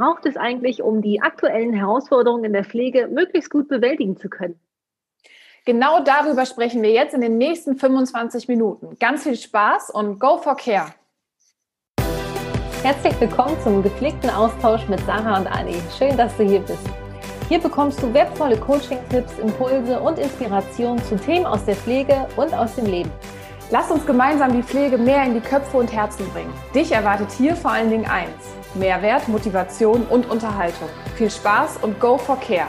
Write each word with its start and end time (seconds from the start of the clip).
braucht 0.00 0.24
es 0.24 0.38
eigentlich, 0.38 0.82
um 0.82 1.02
die 1.02 1.20
aktuellen 1.20 1.74
Herausforderungen 1.74 2.44
in 2.44 2.54
der 2.54 2.64
Pflege 2.64 3.06
möglichst 3.08 3.50
gut 3.50 3.68
bewältigen 3.68 4.16
zu 4.16 4.30
können? 4.30 4.58
Genau 5.66 6.02
darüber 6.02 6.46
sprechen 6.46 6.82
wir 6.82 6.90
jetzt 6.90 7.12
in 7.12 7.20
den 7.20 7.36
nächsten 7.36 7.76
25 7.76 8.48
Minuten. 8.48 8.96
Ganz 8.98 9.24
viel 9.24 9.36
Spaß 9.36 9.90
und 9.90 10.18
go 10.18 10.38
for 10.38 10.56
care! 10.56 10.94
Herzlich 12.82 13.20
willkommen 13.20 13.54
zum 13.62 13.82
gepflegten 13.82 14.30
Austausch 14.30 14.88
mit 14.88 15.00
Sarah 15.00 15.38
und 15.38 15.46
Anni. 15.46 15.76
Schön, 15.98 16.16
dass 16.16 16.34
du 16.38 16.44
hier 16.44 16.60
bist. 16.60 16.88
Hier 17.50 17.58
bekommst 17.58 18.02
du 18.02 18.14
wertvolle 18.14 18.56
Coaching-Tipps, 18.56 19.38
Impulse 19.38 20.00
und 20.00 20.18
Inspirationen 20.18 21.04
zu 21.04 21.16
Themen 21.16 21.44
aus 21.44 21.66
der 21.66 21.76
Pflege 21.76 22.26
und 22.38 22.54
aus 22.54 22.74
dem 22.76 22.86
Leben. 22.86 23.12
Lass 23.70 23.90
uns 23.90 24.06
gemeinsam 24.06 24.54
die 24.54 24.62
Pflege 24.62 24.96
mehr 24.96 25.24
in 25.24 25.34
die 25.34 25.40
Köpfe 25.40 25.76
und 25.76 25.92
Herzen 25.92 26.26
bringen. 26.30 26.54
Dich 26.74 26.90
erwartet 26.90 27.30
hier 27.32 27.54
vor 27.54 27.72
allen 27.72 27.90
Dingen 27.90 28.06
eins: 28.06 28.59
Mehrwert, 28.74 29.26
Motivation 29.26 30.02
und 30.06 30.30
Unterhaltung. 30.30 30.88
Viel 31.16 31.30
Spaß 31.30 31.78
und 31.82 31.98
go 31.98 32.16
for 32.16 32.38
care! 32.38 32.68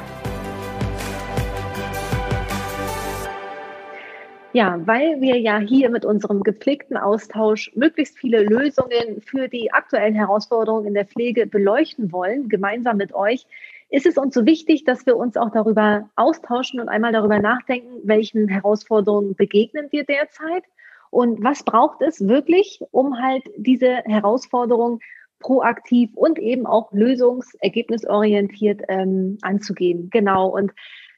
Ja, 4.53 4.79
weil 4.85 5.21
wir 5.21 5.37
ja 5.37 5.59
hier 5.59 5.89
mit 5.89 6.03
unserem 6.03 6.43
gepflegten 6.43 6.97
Austausch 6.97 7.71
möglichst 7.75 8.17
viele 8.17 8.43
Lösungen 8.43 9.21
für 9.21 9.47
die 9.47 9.71
aktuellen 9.71 10.15
Herausforderungen 10.15 10.87
in 10.87 10.93
der 10.93 11.05
Pflege 11.05 11.45
beleuchten 11.45 12.11
wollen, 12.11 12.49
gemeinsam 12.49 12.97
mit 12.97 13.13
euch, 13.13 13.45
ist 13.89 14.05
es 14.05 14.17
uns 14.17 14.33
so 14.33 14.45
wichtig, 14.45 14.83
dass 14.83 15.05
wir 15.05 15.15
uns 15.17 15.38
auch 15.38 15.52
darüber 15.52 16.09
austauschen 16.15 16.79
und 16.79 16.89
einmal 16.89 17.13
darüber 17.13 17.39
nachdenken, 17.39 18.02
welchen 18.03 18.47
Herausforderungen 18.47 19.35
begegnen 19.35 19.88
wir 19.91 20.03
derzeit 20.03 20.63
und 21.11 21.43
was 21.43 21.63
braucht 21.63 22.02
es 22.02 22.27
wirklich, 22.27 22.81
um 22.91 23.21
halt 23.21 23.43
diese 23.55 23.97
Herausforderungen 24.05 24.99
proaktiv 25.42 26.11
und 26.16 26.39
eben 26.39 26.66
auch 26.66 26.92
lösungsergebnisorientiert 26.94 28.81
ähm, 28.88 29.38
anzugehen. 29.42 30.09
Genau. 30.09 30.48
Und 30.48 30.72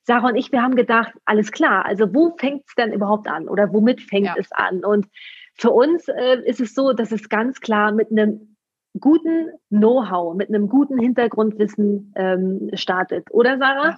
Sarah 0.03 0.29
und 0.29 0.35
ich, 0.35 0.51
wir 0.51 0.61
haben 0.61 0.75
gedacht, 0.75 1.13
alles 1.25 1.51
klar, 1.51 1.85
also 1.85 2.13
wo 2.13 2.35
fängt 2.37 2.63
es 2.67 2.75
denn 2.75 2.91
überhaupt 2.91 3.27
an 3.27 3.47
oder 3.47 3.71
womit 3.71 4.01
fängt 4.01 4.25
ja. 4.25 4.35
es 4.37 4.51
an? 4.51 4.83
Und 4.83 5.07
für 5.55 5.71
uns 5.71 6.07
äh, 6.07 6.41
ist 6.45 6.59
es 6.59 6.73
so, 6.73 6.93
dass 6.93 7.11
es 7.11 7.29
ganz 7.29 7.61
klar 7.61 7.91
mit 7.91 8.11
einem 8.11 8.55
guten 8.99 9.49
Know-how, 9.69 10.35
mit 10.35 10.49
einem 10.49 10.67
guten 10.67 10.97
Hintergrundwissen 10.99 12.13
ähm, 12.15 12.69
startet, 12.73 13.27
oder 13.31 13.57
Sarah? 13.57 13.89
Ja. 13.91 13.97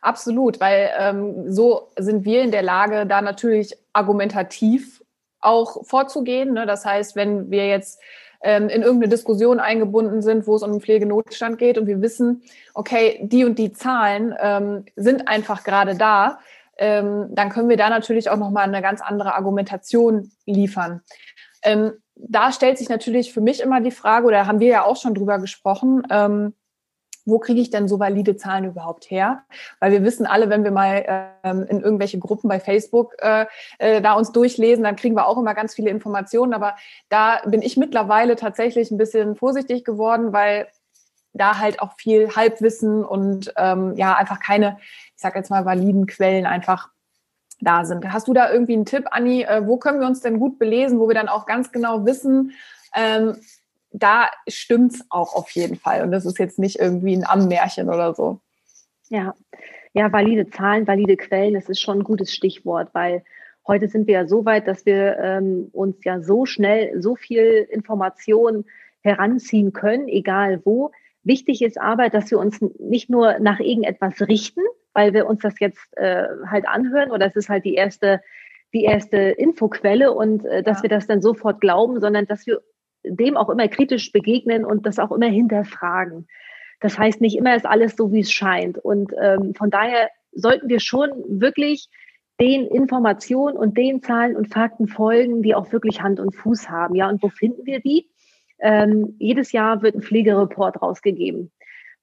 Absolut, 0.00 0.60
weil 0.60 0.90
ähm, 0.96 1.50
so 1.50 1.88
sind 1.98 2.24
wir 2.24 2.42
in 2.42 2.52
der 2.52 2.62
Lage, 2.62 3.06
da 3.06 3.20
natürlich 3.20 3.74
argumentativ 3.92 5.02
auch 5.40 5.84
vorzugehen. 5.84 6.52
Ne? 6.52 6.66
Das 6.66 6.84
heißt, 6.84 7.16
wenn 7.16 7.50
wir 7.50 7.66
jetzt 7.66 8.00
ähm, 8.42 8.68
in 8.68 8.82
irgendeine 8.82 9.10
Diskussion 9.10 9.60
eingebunden 9.60 10.22
sind, 10.22 10.46
wo 10.46 10.56
es 10.56 10.62
um 10.62 10.72
den 10.72 10.80
Pflegenotstand 10.80 11.58
geht 11.58 11.78
und 11.78 11.86
wir 11.86 12.00
wissen, 12.00 12.42
okay, 12.74 13.20
die 13.22 13.44
und 13.44 13.58
die 13.58 13.72
Zahlen 13.72 14.34
ähm, 14.40 14.84
sind 14.96 15.28
einfach 15.28 15.64
gerade 15.64 15.96
da, 15.96 16.38
ähm, 16.78 17.26
dann 17.30 17.50
können 17.50 17.68
wir 17.68 17.76
da 17.76 17.90
natürlich 17.90 18.30
auch 18.30 18.36
nochmal 18.36 18.64
eine 18.64 18.82
ganz 18.82 19.00
andere 19.00 19.34
Argumentation 19.34 20.30
liefern. 20.46 21.02
Ähm, 21.62 21.92
da 22.14 22.52
stellt 22.52 22.78
sich 22.78 22.88
natürlich 22.88 23.32
für 23.32 23.40
mich 23.40 23.60
immer 23.60 23.80
die 23.80 23.90
Frage, 23.90 24.26
oder 24.26 24.46
haben 24.46 24.60
wir 24.60 24.68
ja 24.68 24.84
auch 24.84 24.96
schon 24.96 25.14
drüber 25.14 25.38
gesprochen, 25.38 26.02
ähm, 26.10 26.54
wo 27.28 27.38
kriege 27.38 27.60
ich 27.60 27.70
denn 27.70 27.88
so 27.88 27.98
valide 27.98 28.36
Zahlen 28.36 28.64
überhaupt 28.64 29.10
her? 29.10 29.42
Weil 29.80 29.92
wir 29.92 30.02
wissen 30.02 30.26
alle, 30.26 30.48
wenn 30.48 30.64
wir 30.64 30.70
mal 30.70 31.28
ähm, 31.44 31.66
in 31.68 31.80
irgendwelche 31.80 32.18
Gruppen 32.18 32.48
bei 32.48 32.60
Facebook 32.60 33.14
äh, 33.18 33.46
äh, 33.78 34.00
da 34.00 34.14
uns 34.14 34.32
durchlesen, 34.32 34.84
dann 34.84 34.96
kriegen 34.96 35.14
wir 35.14 35.26
auch 35.26 35.38
immer 35.38 35.54
ganz 35.54 35.74
viele 35.74 35.90
Informationen. 35.90 36.54
Aber 36.54 36.76
da 37.08 37.40
bin 37.46 37.62
ich 37.62 37.76
mittlerweile 37.76 38.36
tatsächlich 38.36 38.90
ein 38.90 38.98
bisschen 38.98 39.36
vorsichtig 39.36 39.84
geworden, 39.84 40.32
weil 40.32 40.68
da 41.32 41.58
halt 41.58 41.80
auch 41.80 41.92
viel 41.98 42.34
Halbwissen 42.34 43.04
und 43.04 43.52
ähm, 43.56 43.94
ja 43.96 44.14
einfach 44.14 44.40
keine, 44.40 44.78
ich 44.80 45.22
sag 45.22 45.36
jetzt 45.36 45.50
mal, 45.50 45.64
validen 45.64 46.06
Quellen 46.06 46.46
einfach 46.46 46.88
da 47.60 47.84
sind. 47.84 48.10
Hast 48.12 48.28
du 48.28 48.32
da 48.32 48.50
irgendwie 48.50 48.74
einen 48.74 48.86
Tipp, 48.86 49.06
Anni? 49.10 49.42
Äh, 49.42 49.66
wo 49.66 49.76
können 49.76 50.00
wir 50.00 50.06
uns 50.06 50.20
denn 50.20 50.38
gut 50.38 50.58
belesen, 50.58 50.98
wo 50.98 51.08
wir 51.08 51.14
dann 51.14 51.28
auch 51.28 51.46
ganz 51.46 51.72
genau 51.72 52.06
wissen, 52.06 52.52
ähm, 52.94 53.36
da 53.90 54.30
stimmt's 54.48 55.04
auch 55.10 55.34
auf 55.34 55.50
jeden 55.50 55.76
Fall. 55.76 56.02
Und 56.02 56.12
das 56.12 56.26
ist 56.26 56.38
jetzt 56.38 56.58
nicht 56.58 56.78
irgendwie 56.78 57.16
ein 57.16 57.26
Ammärchen 57.26 57.88
oder 57.88 58.14
so. 58.14 58.40
Ja, 59.08 59.34
ja, 59.94 60.12
valide 60.12 60.50
Zahlen, 60.50 60.86
valide 60.86 61.16
Quellen, 61.16 61.54
das 61.54 61.68
ist 61.68 61.80
schon 61.80 62.00
ein 62.00 62.04
gutes 62.04 62.32
Stichwort, 62.32 62.90
weil 62.92 63.24
heute 63.66 63.88
sind 63.88 64.06
wir 64.06 64.14
ja 64.14 64.26
so 64.26 64.44
weit, 64.44 64.68
dass 64.68 64.86
wir 64.86 65.18
ähm, 65.18 65.68
uns 65.72 66.04
ja 66.04 66.20
so 66.20 66.46
schnell 66.46 67.00
so 67.00 67.16
viel 67.16 67.66
Information 67.70 68.64
heranziehen 69.00 69.72
können, 69.72 70.08
egal 70.08 70.60
wo. 70.64 70.90
Wichtig 71.22 71.62
ist 71.62 71.80
aber, 71.80 72.10
dass 72.10 72.30
wir 72.30 72.38
uns 72.38 72.60
nicht 72.78 73.10
nur 73.10 73.38
nach 73.38 73.60
irgendetwas 73.60 74.20
richten, 74.28 74.60
weil 74.92 75.14
wir 75.14 75.26
uns 75.26 75.40
das 75.40 75.58
jetzt 75.60 75.96
äh, 75.96 76.24
halt 76.46 76.66
anhören 76.68 77.10
oder 77.10 77.26
es 77.26 77.36
ist 77.36 77.48
halt 77.48 77.64
die 77.64 77.74
erste 77.74 78.20
die 78.74 78.84
erste 78.84 79.16
Infoquelle 79.16 80.12
und 80.12 80.44
äh, 80.44 80.62
dass 80.62 80.78
ja. 80.78 80.82
wir 80.84 80.90
das 80.90 81.06
dann 81.06 81.22
sofort 81.22 81.60
glauben, 81.60 82.00
sondern 82.00 82.26
dass 82.26 82.46
wir 82.46 82.60
dem 83.08 83.36
auch 83.36 83.50
immer 83.50 83.68
kritisch 83.68 84.12
begegnen 84.12 84.64
und 84.64 84.86
das 84.86 84.98
auch 84.98 85.12
immer 85.12 85.28
hinterfragen. 85.28 86.26
Das 86.80 86.98
heißt, 86.98 87.20
nicht 87.20 87.36
immer 87.36 87.56
ist 87.56 87.66
alles 87.66 87.96
so, 87.96 88.12
wie 88.12 88.20
es 88.20 88.32
scheint. 88.32 88.78
Und 88.78 89.12
ähm, 89.20 89.54
von 89.54 89.70
daher 89.70 90.10
sollten 90.32 90.68
wir 90.68 90.80
schon 90.80 91.10
wirklich 91.26 91.88
den 92.40 92.66
Informationen 92.66 93.56
und 93.56 93.76
den 93.76 94.00
Zahlen 94.00 94.36
und 94.36 94.52
Fakten 94.52 94.86
folgen, 94.86 95.42
die 95.42 95.54
auch 95.54 95.72
wirklich 95.72 96.02
Hand 96.02 96.20
und 96.20 96.36
Fuß 96.36 96.70
haben. 96.70 96.94
Ja, 96.94 97.08
und 97.08 97.22
wo 97.22 97.28
finden 97.28 97.66
wir 97.66 97.80
die? 97.80 98.08
Ähm, 98.60 99.16
jedes 99.18 99.52
Jahr 99.52 99.82
wird 99.82 99.96
ein 99.96 100.02
Pflegereport 100.02 100.80
rausgegeben, 100.80 101.50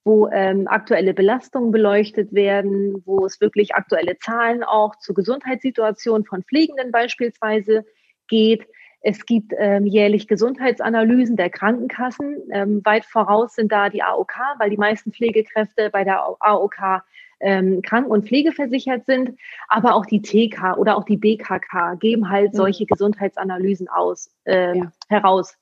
wo 0.04 0.28
ähm, 0.28 0.68
aktuelle 0.68 1.14
Belastungen 1.14 1.72
beleuchtet 1.72 2.34
werden, 2.34 3.02
wo 3.06 3.26
es 3.26 3.40
wirklich 3.40 3.76
aktuelle 3.76 4.18
Zahlen 4.20 4.64
auch 4.64 4.98
zur 4.98 5.16
Gesundheitssituation 5.16 6.26
von 6.26 6.44
Pflegenden 6.44 6.92
beispielsweise 6.92 7.86
geht. 8.28 8.68
Es 9.08 9.28
gibt 9.28 9.54
ähm, 9.56 9.86
jährlich 9.86 10.28
Gesundheitsanalysen 10.28 11.36
der 11.36 11.52
Krankenkassen. 11.52 12.38
Ähm, 12.52 12.82
weit 12.84 13.06
voraus 13.06 13.54
sind 13.54 13.72
da 13.72 13.90
die 13.90 14.02
AOK, 14.02 14.34
weil 14.58 14.72
die 14.72 14.78
meisten 14.78 15.12
Pflegekräfte 15.12 15.92
bei 15.92 16.04
der 16.04 16.24
AOK 16.40 17.04
ähm, 17.40 17.84
kranken- 17.84 18.10
und 18.10 18.26
pflegeversichert 18.26 19.06
sind. 19.06 19.38
Aber 19.68 19.94
auch 19.94 20.08
die 20.08 20.24
TK 20.24 20.80
oder 20.80 20.98
auch 20.98 21.04
die 21.04 21.18
BKK 21.18 21.98
geben 22.00 22.32
halt 22.32 22.54
mhm. 22.54 22.58
solche 22.58 22.88
Gesundheitsanalysen 22.88 23.90
aus, 23.90 24.32
ähm, 24.46 24.76
ja. 24.76 24.92
heraus. 25.08 25.56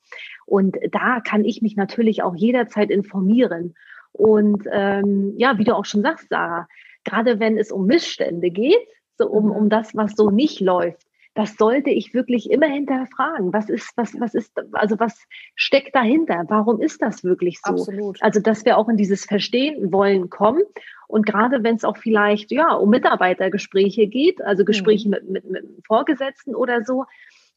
Und 0.46 0.78
da 0.90 1.20
kann 1.20 1.44
ich 1.44 1.60
mich 1.60 1.76
natürlich 1.76 2.22
auch 2.22 2.34
jederzeit 2.34 2.88
informieren. 2.88 3.74
Und 4.12 4.66
ähm, 4.72 5.34
ja, 5.36 5.58
wie 5.58 5.64
du 5.64 5.76
auch 5.76 5.84
schon 5.84 6.00
sagst, 6.00 6.30
Sarah, 6.30 6.66
gerade 7.04 7.40
wenn 7.40 7.58
es 7.58 7.70
um 7.70 7.84
Missstände 7.84 8.48
geht, 8.48 8.88
so 9.18 9.28
um, 9.28 9.44
mhm. 9.44 9.50
um 9.50 9.68
das, 9.68 9.94
was 9.94 10.14
so 10.16 10.30
nicht 10.30 10.60
läuft, 10.60 11.06
das 11.34 11.56
sollte 11.56 11.90
ich 11.90 12.14
wirklich 12.14 12.50
immer 12.50 12.66
hinterfragen. 12.66 13.52
Was 13.52 13.68
ist, 13.68 13.92
was, 13.96 14.18
was 14.20 14.34
ist, 14.34 14.52
also 14.72 14.98
was 15.00 15.26
steckt 15.56 15.94
dahinter? 15.94 16.44
Warum 16.48 16.80
ist 16.80 17.02
das 17.02 17.24
wirklich 17.24 17.58
so? 17.60 17.72
Absolut. 17.72 18.22
Also, 18.22 18.40
dass 18.40 18.64
wir 18.64 18.78
auch 18.78 18.88
in 18.88 18.96
dieses 18.96 19.24
Verstehen 19.24 19.92
wollen 19.92 20.30
kommen. 20.30 20.62
Und 21.08 21.26
gerade 21.26 21.64
wenn 21.64 21.74
es 21.74 21.84
auch 21.84 21.96
vielleicht, 21.96 22.52
ja, 22.52 22.72
um 22.72 22.88
Mitarbeitergespräche 22.90 24.06
geht, 24.06 24.42
also 24.42 24.64
Gespräche 24.64 25.08
mhm. 25.08 25.10
mit, 25.10 25.30
mit, 25.30 25.50
mit 25.50 25.86
Vorgesetzten 25.86 26.54
oder 26.54 26.84
so, 26.84 27.04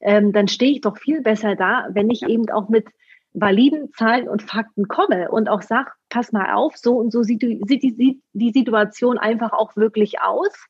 ähm, 0.01 0.33
dann 0.33 0.47
stehe 0.47 0.71
ich 0.71 0.81
doch 0.81 0.97
viel 0.97 1.21
besser 1.21 1.55
da, 1.55 1.87
wenn 1.91 2.09
ich 2.09 2.21
ja. 2.21 2.29
eben 2.29 2.49
auch 2.49 2.69
mit 2.69 2.87
validen 3.33 3.91
Zahlen 3.93 4.27
und 4.27 4.41
Fakten 4.41 4.87
komme 4.87 5.29
und 5.29 5.49
auch 5.49 5.61
sage, 5.61 5.91
pass 6.09 6.31
mal 6.31 6.53
auf, 6.53 6.75
so 6.75 6.97
und 6.97 7.11
so 7.11 7.21
sieht 7.21 7.43
die, 7.43 7.61
sieht 7.67 7.83
die, 7.83 8.21
die 8.33 8.51
Situation 8.51 9.19
einfach 9.19 9.53
auch 9.53 9.75
wirklich 9.75 10.19
aus. 10.21 10.67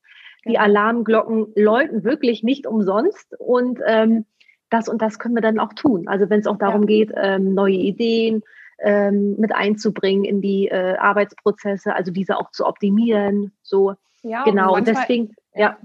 Die. 0.47 0.57
Alarmglocken 0.57 1.53
läuten 1.55 2.03
wirklich 2.03 2.43
nicht 2.43 2.67
umsonst 2.67 3.35
und 3.39 3.79
ähm, 3.85 4.25
das 4.69 4.89
und 4.89 5.01
das 5.01 5.19
können 5.19 5.35
wir 5.35 5.41
dann 5.41 5.59
auch 5.59 5.73
tun. 5.73 6.07
Also 6.07 6.29
wenn 6.29 6.39
es 6.39 6.47
auch 6.47 6.57
darum 6.57 6.83
ja. 6.83 6.87
geht, 6.87 7.13
ähm, 7.15 7.53
neue 7.53 7.75
Ideen 7.75 8.43
ähm, 8.79 9.35
mit 9.37 9.53
einzubringen 9.55 10.25
in 10.25 10.41
die 10.41 10.67
äh, 10.67 10.97
Arbeitsprozesse, 10.97 11.95
also 11.95 12.11
diese 12.11 12.37
auch 12.37 12.51
zu 12.51 12.65
optimieren. 12.65 13.51
So 13.63 13.95
ja, 14.23 14.43
genau. 14.43 14.73
Und, 14.73 14.73
manchmal, 14.73 14.79
und 14.79 14.87
deswegen, 14.87 15.35
ja. 15.53 15.61
ja. 15.61 15.77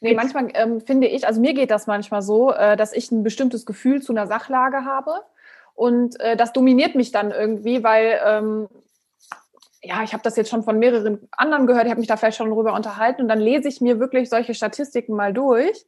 Nee, 0.00 0.14
manchmal 0.14 0.50
ähm, 0.54 0.80
finde 0.80 1.06
ich, 1.06 1.26
also 1.26 1.40
mir 1.40 1.54
geht 1.54 1.70
das 1.70 1.86
manchmal 1.86 2.20
so, 2.20 2.52
äh, 2.52 2.76
dass 2.76 2.92
ich 2.92 3.10
ein 3.10 3.22
bestimmtes 3.22 3.64
Gefühl 3.64 4.02
zu 4.02 4.12
einer 4.12 4.26
Sachlage 4.26 4.84
habe. 4.84 5.22
Und 5.74 6.20
äh, 6.20 6.36
das 6.36 6.52
dominiert 6.52 6.94
mich 6.94 7.12
dann 7.12 7.30
irgendwie, 7.30 7.82
weil 7.82 8.18
ähm, 8.24 8.68
ja, 9.86 10.02
ich 10.02 10.12
habe 10.12 10.22
das 10.22 10.36
jetzt 10.36 10.50
schon 10.50 10.62
von 10.62 10.78
mehreren 10.78 11.28
anderen 11.32 11.66
gehört, 11.66 11.84
ich 11.84 11.90
habe 11.90 12.00
mich 12.00 12.08
da 12.08 12.16
vielleicht 12.16 12.36
schon 12.36 12.50
drüber 12.50 12.74
unterhalten 12.74 13.22
und 13.22 13.28
dann 13.28 13.40
lese 13.40 13.68
ich 13.68 13.80
mir 13.80 14.00
wirklich 14.00 14.28
solche 14.28 14.54
Statistiken 14.54 15.14
mal 15.14 15.32
durch 15.32 15.86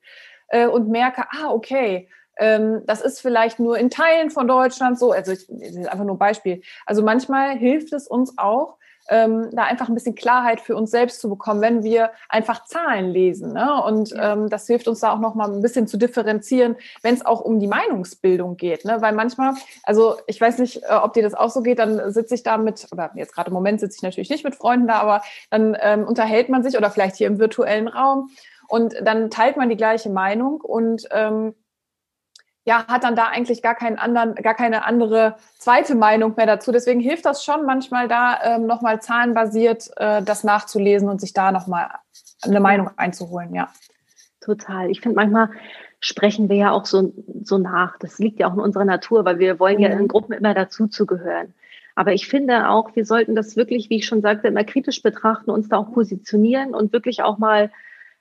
äh, 0.49 0.67
und 0.67 0.89
merke, 0.89 1.25
ah, 1.31 1.51
okay, 1.51 2.09
ähm, 2.39 2.83
das 2.87 3.01
ist 3.01 3.21
vielleicht 3.21 3.59
nur 3.59 3.77
in 3.79 3.91
Teilen 3.91 4.31
von 4.31 4.47
Deutschland 4.47 4.99
so, 4.99 5.13
also 5.13 5.33
ich, 5.33 5.47
das 5.49 5.77
ist 5.77 5.89
einfach 5.89 6.05
nur 6.05 6.15
ein 6.15 6.19
Beispiel. 6.19 6.63
Also 6.87 7.03
manchmal 7.03 7.57
hilft 7.57 7.93
es 7.93 8.07
uns 8.07 8.39
auch, 8.39 8.78
ähm, 9.09 9.49
da 9.53 9.65
einfach 9.65 9.89
ein 9.89 9.95
bisschen 9.95 10.15
Klarheit 10.15 10.61
für 10.61 10.77
uns 10.77 10.91
selbst 10.91 11.21
zu 11.21 11.29
bekommen, 11.29 11.61
wenn 11.61 11.83
wir 11.83 12.11
einfach 12.29 12.65
Zahlen 12.65 13.11
lesen. 13.11 13.53
Ne? 13.53 13.83
Und 13.83 14.11
ja. 14.11 14.33
ähm, 14.33 14.49
das 14.49 14.67
hilft 14.67 14.89
uns 14.89 15.01
da 15.01 15.13
auch 15.13 15.19
nochmal 15.19 15.51
ein 15.51 15.63
bisschen 15.63 15.87
zu 15.87 15.97
differenzieren, 15.97 16.77
wenn 17.03 17.15
es 17.15 17.25
auch 17.25 17.41
um 17.41 17.61
die 17.61 17.67
Meinungsbildung 17.67 18.57
geht. 18.57 18.85
Ne? 18.85 19.01
Weil 19.01 19.13
manchmal, 19.13 19.55
also 19.85 20.17
ich 20.27 20.41
weiß 20.41 20.59
nicht, 20.59 20.83
äh, 20.83 20.95
ob 21.03 21.13
dir 21.15 21.23
das 21.23 21.35
auch 21.35 21.51
so 21.51 21.63
geht, 21.63 21.79
dann 21.79 22.13
sitze 22.13 22.35
ich 22.35 22.43
da 22.43 22.59
mit, 22.59 22.87
oder 22.93 23.11
jetzt 23.15 23.35
gerade 23.35 23.49
im 23.49 23.55
Moment 23.55 23.81
sitze 23.81 23.97
ich 23.97 24.03
natürlich 24.03 24.31
nicht 24.31 24.45
mit 24.45 24.55
Freunden 24.55 24.87
da, 24.87 25.01
aber 25.01 25.23
dann 25.51 25.77
ähm, 25.81 26.05
unterhält 26.05 26.49
man 26.49 26.63
sich 26.63 26.77
oder 26.77 26.91
vielleicht 26.91 27.17
hier 27.17 27.27
im 27.27 27.39
virtuellen 27.39 27.89
Raum 27.89 28.31
und 28.69 28.95
dann 29.03 29.31
teilt 29.31 29.57
man 29.57 29.71
die 29.71 29.77
gleiche 29.77 30.11
Meinung 30.11 30.61
und 30.61 31.09
ähm, 31.11 31.55
ja, 32.69 32.87
hat 32.87 33.03
dann 33.03 33.17
da 33.17 33.29
eigentlich 33.29 33.63
gar 33.63 33.75
keinen 33.75 33.99
anderen, 33.99 34.35
gar 34.35 34.53
keine 34.53 34.85
andere 34.85 35.37
zweite 35.57 35.95
Meinung 35.95 36.35
mehr 36.37 36.45
dazu. 36.45 36.71
Deswegen 36.71 37.01
hilft 37.01 37.25
das 37.25 37.43
schon 37.43 37.65
manchmal 37.65 38.09
da 38.09 38.39
ähm, 38.45 38.67
nochmal 38.67 39.01
zahlenbasiert 39.01 39.91
äh, 39.97 40.23
das 40.23 40.45
nachzulesen 40.45 41.09
und 41.09 41.19
sich 41.19 41.33
da 41.33 41.51
nochmal 41.51 41.89
eine 42.43 42.61
Meinung 42.61 42.91
einzuholen, 42.99 43.55
ja. 43.55 43.71
Total. 44.43 44.91
Ich 44.91 45.01
finde 45.01 45.17
manchmal 45.17 45.49
sprechen 46.01 46.51
wir 46.51 46.57
ja 46.57 46.71
auch 46.71 46.85
so, 46.85 47.15
so 47.43 47.57
nach. 47.57 47.99
Das 48.01 48.19
liegt 48.19 48.39
ja 48.39 48.49
auch 48.49 48.55
in 48.55 48.61
unserer 48.61 48.85
Natur, 48.85 49.25
weil 49.25 49.39
wir 49.39 49.59
wollen 49.59 49.79
ja 49.79 49.89
in 49.89 50.03
mhm. 50.03 50.09
Gruppen 50.09 50.35
immer 50.35 50.53
dazuzugehören. 50.53 51.55
Aber 51.95 52.13
ich 52.13 52.29
finde 52.29 52.69
auch, 52.69 52.95
wir 52.95 53.07
sollten 53.07 53.35
das 53.35 53.57
wirklich, 53.57 53.89
wie 53.89 53.97
ich 53.97 54.07
schon 54.07 54.21
sagte, 54.21 54.47
immer 54.47 54.65
kritisch 54.65 55.01
betrachten, 55.01 55.51
uns 55.51 55.71
da 55.71 55.79
auch 55.79 55.91
positionieren 55.95 56.75
und 56.75 56.93
wirklich 56.93 57.23
auch 57.23 57.39
mal 57.39 57.73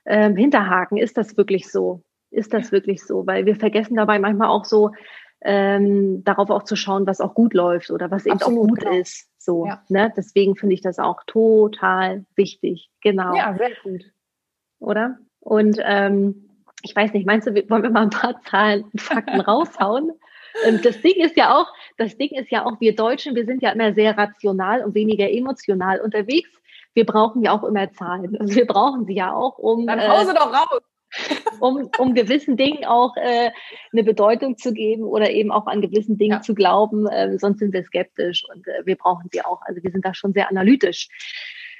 ähm, 0.06 0.36
hinterhaken. 0.36 0.96
Ist 0.96 1.18
das 1.18 1.36
wirklich 1.36 1.70
so? 1.70 2.02
Ist 2.30 2.52
das 2.52 2.72
wirklich 2.72 3.04
so? 3.04 3.26
Weil 3.26 3.46
wir 3.46 3.56
vergessen 3.56 3.96
dabei 3.96 4.18
manchmal 4.18 4.48
auch 4.48 4.64
so, 4.64 4.92
ähm, 5.40 6.24
darauf 6.24 6.50
auch 6.50 6.64
zu 6.64 6.76
schauen, 6.76 7.06
was 7.06 7.20
auch 7.20 7.34
gut 7.34 7.54
läuft 7.54 7.90
oder 7.90 8.10
was 8.10 8.26
eben 8.26 8.36
Absolut, 8.36 8.58
auch 8.58 8.68
gut 8.68 8.80
genau. 8.80 8.96
ist. 8.96 9.28
So, 9.38 9.66
ja. 9.66 9.82
ne? 9.88 10.12
Deswegen 10.16 10.56
finde 10.56 10.74
ich 10.74 10.80
das 10.80 10.98
auch 10.98 11.22
total 11.26 12.24
wichtig. 12.34 12.90
Genau. 13.02 13.34
Ja, 13.36 13.54
sehr 13.56 13.70
gut. 13.82 14.04
Oder? 14.80 15.18
Und 15.40 15.78
ähm, 15.82 16.50
ich 16.82 16.94
weiß 16.94 17.12
nicht, 17.12 17.26
meinst 17.26 17.46
du, 17.46 17.54
wollen 17.68 17.82
wir 17.82 17.90
mal 17.90 18.02
ein 18.02 18.10
paar 18.10 18.40
Zahlen 18.50 18.84
und 18.84 19.00
Fakten 19.00 19.40
raushauen? 19.40 20.12
Und 20.66 20.84
das 20.84 21.00
Ding 21.02 21.22
ist 21.22 21.36
ja 21.36 21.56
auch, 21.56 21.68
das 21.98 22.16
Ding 22.16 22.30
ist 22.30 22.50
ja 22.50 22.64
auch, 22.64 22.80
wir 22.80 22.96
Deutschen, 22.96 23.36
wir 23.36 23.44
sind 23.44 23.62
ja 23.62 23.70
immer 23.70 23.94
sehr 23.94 24.18
rational 24.18 24.84
und 24.84 24.94
weniger 24.94 25.30
emotional 25.30 26.00
unterwegs. 26.00 26.50
Wir 26.94 27.06
brauchen 27.06 27.42
ja 27.42 27.52
auch 27.52 27.62
immer 27.62 27.92
Zahlen. 27.92 28.36
Also 28.40 28.56
wir 28.56 28.66
brauchen 28.66 29.04
sie 29.04 29.14
ja 29.14 29.32
auch, 29.32 29.58
um. 29.58 29.86
Dann 29.86 30.00
hause 30.00 30.32
äh, 30.32 30.34
doch 30.34 30.52
raus 30.52 30.82
um, 31.60 31.90
um 31.98 32.14
gewissen 32.14 32.56
Dingen 32.56 32.84
auch 32.84 33.16
äh, 33.16 33.50
eine 33.92 34.04
Bedeutung 34.04 34.56
zu 34.56 34.72
geben 34.72 35.04
oder 35.04 35.30
eben 35.30 35.50
auch 35.50 35.66
an 35.66 35.80
gewissen 35.80 36.18
Dingen 36.18 36.38
ja. 36.38 36.40
zu 36.40 36.54
glauben. 36.54 37.06
Ähm, 37.10 37.38
sonst 37.38 37.58
sind 37.58 37.72
wir 37.72 37.84
skeptisch 37.84 38.44
und 38.52 38.66
äh, 38.66 38.84
wir 38.84 38.96
brauchen 38.96 39.28
sie 39.32 39.42
auch. 39.44 39.60
Also 39.62 39.82
wir 39.82 39.90
sind 39.90 40.04
da 40.04 40.14
schon 40.14 40.32
sehr 40.32 40.50
analytisch. 40.50 41.08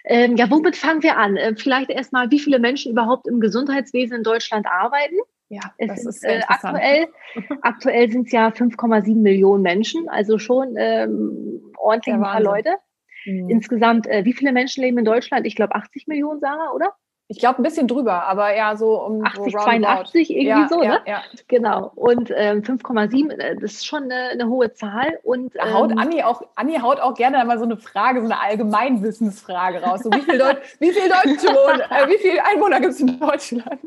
Ähm, 0.05 0.37
ja, 0.37 0.51
womit 0.51 0.77
fangen 0.77 1.03
wir 1.03 1.17
an? 1.17 1.37
Äh, 1.37 1.55
vielleicht 1.57 1.91
erstmal, 1.91 2.31
wie 2.31 2.41
viele 2.41 2.59
Menschen 2.59 2.93
überhaupt 2.93 3.27
im 3.27 3.41
Gesundheitswesen 3.41 4.19
in 4.19 4.23
Deutschland 4.23 4.67
arbeiten? 4.67 5.17
Ja, 5.51 5.73
es 5.79 6.05
ist 6.05 6.25
äh, 6.25 6.43
aktuell, 6.47 7.09
aktuell 7.63 8.11
sind 8.11 8.27
es 8.27 8.33
ja 8.33 8.49
5,7 8.49 9.15
Millionen 9.17 9.63
Menschen, 9.63 10.09
also 10.09 10.39
schon 10.39 10.75
ähm, 10.77 11.73
ordentlich 11.79 12.15
ein 12.15 12.23
paar 12.23 12.43
Leute. 12.43 12.77
Mhm. 13.25 13.49
Insgesamt, 13.49 14.07
äh, 14.07 14.25
wie 14.25 14.35
viele 14.35 14.53
Menschen 14.53 14.83
leben 14.83 14.99
in 14.99 15.05
Deutschland? 15.07 15.47
Ich 15.47 15.57
glaube 15.57 15.75
80 15.75 16.07
Millionen, 16.07 16.41
Sarah, 16.41 16.73
oder? 16.73 16.95
Ich 17.31 17.39
glaube 17.39 17.61
ein 17.61 17.63
bisschen 17.63 17.87
drüber, 17.87 18.25
aber 18.25 18.57
ja, 18.57 18.75
so 18.75 19.03
um 19.03 19.23
80, 19.23 19.53
so 19.53 19.59
82 19.59 20.31
irgendwie 20.31 20.49
ja, 20.49 20.69
so, 20.69 20.83
ja, 20.83 20.93
ne? 20.93 21.01
Ja. 21.07 21.23
Genau. 21.47 21.93
Und 21.95 22.33
ähm, 22.35 22.63
5,7, 22.63 23.31
äh, 23.33 23.55
das 23.57 23.73
ist 23.75 23.87
schon 23.87 24.05
eine, 24.05 24.31
eine, 24.31 24.49
hohe 24.49 24.73
Zahl. 24.73 25.19
Und 25.25 25.55
da 25.55 25.75
haut 25.75 25.91
ähm, 25.91 25.99
Anni 25.99 26.23
auch, 26.23 26.41
Anni 26.55 26.79
haut 26.79 27.01
auch 27.01 27.13
gerne 27.15 27.45
mal 27.45 27.59
so 27.59 27.65
eine 27.65 27.77
Frage, 27.77 28.21
so 28.21 28.25
eine 28.25 28.41
Allgemeinwissensfrage 28.41 29.83
raus. 29.83 30.05
So, 30.05 30.11
wie 30.11 30.23
viel 30.23 30.39
Deut 30.39 30.57
wie 30.79 30.91
viel 30.91 31.09
Deutsche 31.09 31.49
wohnen, 31.49 31.81
äh, 31.81 32.09
wie 32.09 32.17
viele 32.17 32.43
Einwohner 32.47 32.81
gibt 32.81 32.95
es 32.95 33.01
in 33.01 33.21
Deutschland? 33.21 33.81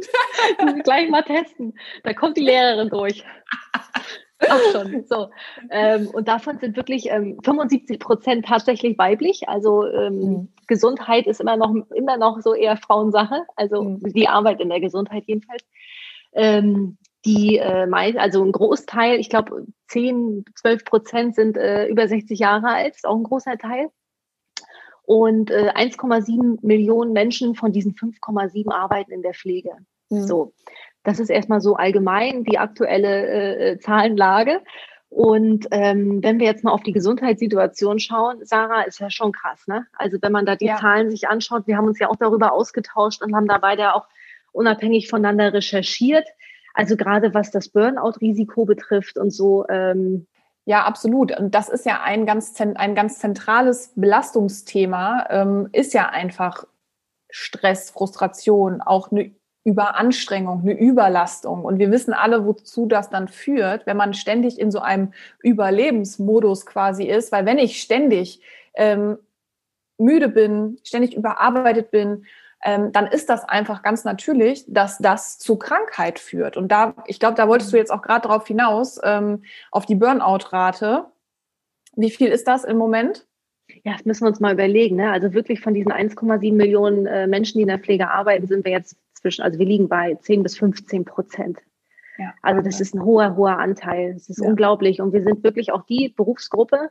Gleich 0.84 1.10
mal 1.10 1.24
testen. 1.24 1.74
Da 2.04 2.14
kommt 2.14 2.38
die 2.38 2.44
Lehrerin 2.44 2.90
durch. 2.90 3.26
Ach 4.50 4.60
schon. 4.72 5.06
So. 5.08 5.30
Ähm, 5.70 6.08
und 6.08 6.28
davon 6.28 6.60
sind 6.60 6.76
wirklich 6.76 7.10
ähm, 7.10 7.38
75 7.44 8.00
Prozent 8.00 8.46
tatsächlich 8.46 8.98
weiblich. 8.98 9.48
Also 9.48 9.86
ähm, 9.86 10.20
mhm. 10.20 10.54
Gesundheit 10.68 11.28
ist 11.28 11.42
immer 11.42 11.58
noch, 11.58 11.74
immer 11.94 12.18
noch 12.18 12.42
so 12.42 12.54
eher 12.54 12.78
Frauensache. 12.78 13.44
Also 13.56 13.84
mhm. 13.84 14.00
die 14.14 14.28
Arbeit 14.28 14.60
in 14.60 14.70
der 14.70 14.80
Gesundheit 14.80 15.24
jedenfalls. 15.28 15.64
Ähm, 16.34 16.98
die 17.26 17.58
äh, 17.58 17.88
also 18.18 18.44
ein 18.44 18.52
Großteil, 18.52 19.20
ich 19.20 19.30
glaube 19.30 19.68
10, 19.88 20.46
12 20.56 20.86
Prozent 20.86 21.36
sind 21.36 21.58
äh, 21.58 21.86
über 21.88 22.08
60 22.08 22.40
Jahre 22.40 22.70
alt, 22.70 22.96
ist 22.96 23.06
auch 23.06 23.16
ein 23.16 23.24
großer 23.24 23.58
Teil. 23.58 23.90
Und 25.04 25.52
äh, 25.52 25.72
1,7 25.76 26.66
Millionen 26.66 27.12
Menschen 27.12 27.56
von 27.56 27.72
diesen 27.72 27.94
5,7 27.94 28.72
arbeiten 28.72 29.12
in 29.12 29.22
der 29.22 29.34
Pflege. 29.34 29.72
Mhm. 30.10 30.22
So. 30.22 30.54
Das 31.04 31.20
ist 31.20 31.30
erstmal 31.30 31.62
so 31.62 31.76
allgemein 31.76 32.44
die 32.44 32.58
aktuelle 32.58 33.28
äh, 33.28 33.80
Zahlenlage. 33.80 34.62
Und 35.10 35.68
ähm, 35.72 36.24
wenn 36.24 36.40
wir 36.40 36.46
jetzt 36.46 36.64
mal 36.64 36.72
auf 36.72 36.84
die 36.84 36.94
Gesundheitssituation 36.94 38.00
schauen, 38.00 38.46
Sarah, 38.46 38.84
ist 38.84 39.00
ja 39.00 39.10
schon 39.10 39.34
krass, 39.34 39.68
ne? 39.68 39.86
Also 39.98 40.18
wenn 40.22 40.32
man 40.32 40.46
da 40.46 40.56
die 40.56 40.68
ja. 40.68 40.78
Zahlen 40.78 41.12
sich 41.12 41.28
anschaut, 41.28 41.68
wir 41.68 41.76
haben 41.76 41.88
uns 41.88 42.00
ja 42.00 42.08
auch 42.08 42.16
darüber 42.16 42.54
ausgetauscht 42.54 43.22
und 43.22 43.36
haben 43.36 43.48
da 43.48 43.58
beide 43.58 43.94
auch 43.94 44.08
unabhängig 44.54 45.10
voneinander 45.10 45.52
recherchiert. 45.52 46.26
Also 46.74 46.96
gerade 46.96 47.34
was 47.34 47.52
das 47.52 47.68
Burnout-Risiko 47.70 48.64
betrifft 48.64 49.18
und 49.18 49.32
so. 49.32 49.66
Ähm, 49.68 50.28
ja, 50.64 50.86
absolut. 50.86 51.38
Und 51.38 51.56
das 51.56 51.68
ist 51.68 51.86
ja 51.86 52.02
ein 52.04 52.26
ganz, 52.26 52.56
ein 52.62 52.96
ganz 52.96 53.20
zentrales 53.20 53.92
Belastungsthema, 53.96 55.28
ähm, 55.30 55.68
ist 55.74 55.94
ja 55.94 56.08
einfach 56.08 56.66
Stress, 57.30 57.90
Frustration, 57.90 58.82
auch 58.82 59.12
eine 59.12 59.34
Überanstrengung, 59.64 60.62
eine 60.62 60.78
Überlastung. 60.78 61.64
Und 61.64 61.78
wir 61.78 61.92
wissen 61.92 62.14
alle, 62.14 62.46
wozu 62.46 62.88
das 62.88 63.10
dann 63.10 63.28
führt, 63.28 63.86
wenn 63.86 63.98
man 63.98 64.14
ständig 64.14 64.60
in 64.60 64.72
so 64.72 64.80
einem 64.80 65.14
Überlebensmodus 65.44 66.66
quasi 66.66 67.04
ist. 67.04 67.32
Weil 67.32 67.46
wenn 67.46 67.60
ich 67.60 67.82
ständig 67.82 68.42
ähm, 68.74 69.18
müde 69.98 70.30
bin, 70.30 70.80
ständig 70.84 71.16
überarbeitet 71.16 71.92
bin, 71.92 72.26
ähm, 72.64 72.92
dann 72.92 73.08
ist 73.08 73.30
das 73.30 73.44
einfach 73.44 73.82
ganz 73.82 74.04
natürlich, 74.04 74.66
dass 74.68 74.98
das 74.98 75.40
zu 75.40 75.58
Krankheit 75.58 76.20
führt. 76.20 76.58
Und 76.58 76.72
da, 76.72 76.96
ich 77.06 77.20
glaube, 77.20 77.36
da 77.36 77.48
wolltest 77.48 77.74
du 77.74 77.78
jetzt 77.78 77.92
auch 77.92 78.02
gerade 78.02 78.28
drauf 78.28 78.48
hinaus, 78.48 79.00
ähm, 79.04 79.44
auf 79.72 79.86
die 79.86 79.96
Burnout-Rate. 79.96 81.06
Wie 81.96 82.12
viel 82.12 82.30
ist 82.30 82.48
das 82.48 82.64
im 82.64 82.78
Moment? 82.78 83.28
Ja, 83.84 83.94
das 83.94 84.06
müssen 84.06 84.24
wir 84.24 84.30
uns 84.30 84.40
mal 84.40 84.54
überlegen. 84.54 84.98
Ne? 84.98 85.12
Also 85.12 85.34
wirklich 85.34 85.62
von 85.62 85.74
diesen 85.74 85.92
1,7 85.92 86.54
Millionen 86.54 87.06
äh, 87.06 87.28
Menschen, 87.28 87.58
die 87.58 87.64
in 87.64 87.68
der 87.68 87.80
Pflege 87.80 88.10
arbeiten, 88.10 88.48
sind 88.48 88.66
wir 88.66 88.72
jetzt 88.72 88.98
zwischen, 89.22 89.44
also 89.44 89.60
wir 89.60 89.66
liegen 89.66 89.88
bei 89.88 90.16
10 90.16 90.44
bis 90.44 90.58
15 90.58 91.06
Prozent. 91.06 91.60
Ja, 92.18 92.34
also 92.42 92.62
das 92.62 92.82
ist 92.82 92.94
ein 92.94 93.04
hoher, 93.04 93.36
hoher 93.36 93.58
Anteil. 93.58 94.14
Das 94.14 94.30
ist 94.30 94.42
ja. 94.42 94.48
unglaublich. 94.48 95.02
Und 95.02 95.14
wir 95.14 95.24
sind 95.24 95.44
wirklich 95.44 95.72
auch 95.72 95.86
die 95.86 96.10
Berufsgruppe 96.10 96.90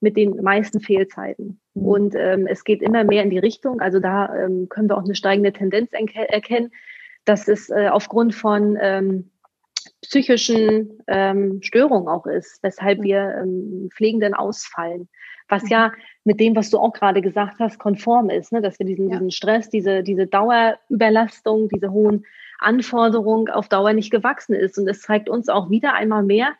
mit 0.00 0.16
den 0.16 0.42
meisten 0.42 0.80
Fehlzeiten. 0.80 1.60
Mhm. 1.74 1.84
Und 1.84 2.14
ähm, 2.16 2.46
es 2.46 2.64
geht 2.64 2.82
immer 2.82 3.04
mehr 3.04 3.22
in 3.22 3.30
die 3.30 3.38
Richtung. 3.38 3.80
Also 3.80 4.00
da 4.00 4.34
ähm, 4.34 4.68
können 4.68 4.88
wir 4.88 4.96
auch 4.96 5.04
eine 5.04 5.14
steigende 5.14 5.52
Tendenz 5.52 5.90
erkennen, 5.92 6.72
dass 7.24 7.48
es 7.48 7.70
äh, 7.70 7.88
aufgrund 7.88 8.34
von 8.34 8.76
ähm, 8.80 9.30
psychischen 10.00 10.98
ähm, 11.06 11.62
Störungen 11.62 12.08
auch 12.08 12.26
ist, 12.26 12.62
weshalb 12.62 12.98
mhm. 12.98 13.02
wir 13.04 13.36
ähm, 13.42 13.88
Pflegenden 13.94 14.34
ausfallen 14.34 15.08
was 15.52 15.68
ja 15.68 15.92
mit 16.24 16.40
dem, 16.40 16.56
was 16.56 16.70
du 16.70 16.78
auch 16.78 16.94
gerade 16.94 17.20
gesagt 17.20 17.60
hast, 17.60 17.78
konform 17.78 18.30
ist, 18.30 18.52
ne? 18.52 18.62
dass 18.62 18.78
wir 18.78 18.86
diesen, 18.86 19.10
ja. 19.10 19.16
diesen 19.16 19.30
Stress, 19.30 19.68
diese, 19.68 20.02
diese 20.02 20.26
Dauerüberlastung, 20.26 21.68
diese 21.68 21.92
hohen 21.92 22.24
Anforderungen 22.58 23.50
auf 23.50 23.68
Dauer 23.68 23.92
nicht 23.92 24.10
gewachsen 24.10 24.54
ist. 24.54 24.78
Und 24.78 24.88
es 24.88 25.02
zeigt 25.02 25.28
uns 25.28 25.48
auch 25.48 25.68
wieder 25.68 25.94
einmal 25.94 26.22
mehr, 26.22 26.52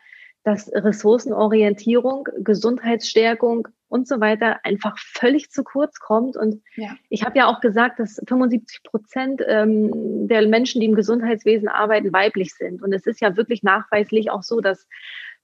dass 0.43 0.71
Ressourcenorientierung, 0.71 2.27
Gesundheitsstärkung 2.39 3.67
und 3.87 4.07
so 4.07 4.19
weiter 4.19 4.59
einfach 4.63 4.97
völlig 4.97 5.49
zu 5.49 5.63
kurz 5.63 5.99
kommt. 5.99 6.35
Und 6.35 6.61
ja. 6.75 6.89
ich 7.09 7.23
habe 7.23 7.37
ja 7.37 7.47
auch 7.47 7.61
gesagt, 7.61 7.99
dass 7.99 8.21
75 8.27 8.83
Prozent 8.83 9.41
ähm, 9.47 10.27
der 10.27 10.45
Menschen, 10.47 10.81
die 10.81 10.87
im 10.87 10.95
Gesundheitswesen 10.95 11.69
arbeiten, 11.69 12.11
weiblich 12.11 12.53
sind. 12.53 12.83
Und 12.83 12.93
es 12.93 13.07
ist 13.07 13.21
ja 13.21 13.37
wirklich 13.37 13.63
nachweislich 13.63 14.29
auch 14.29 14.43
so, 14.43 14.59
dass 14.59 14.87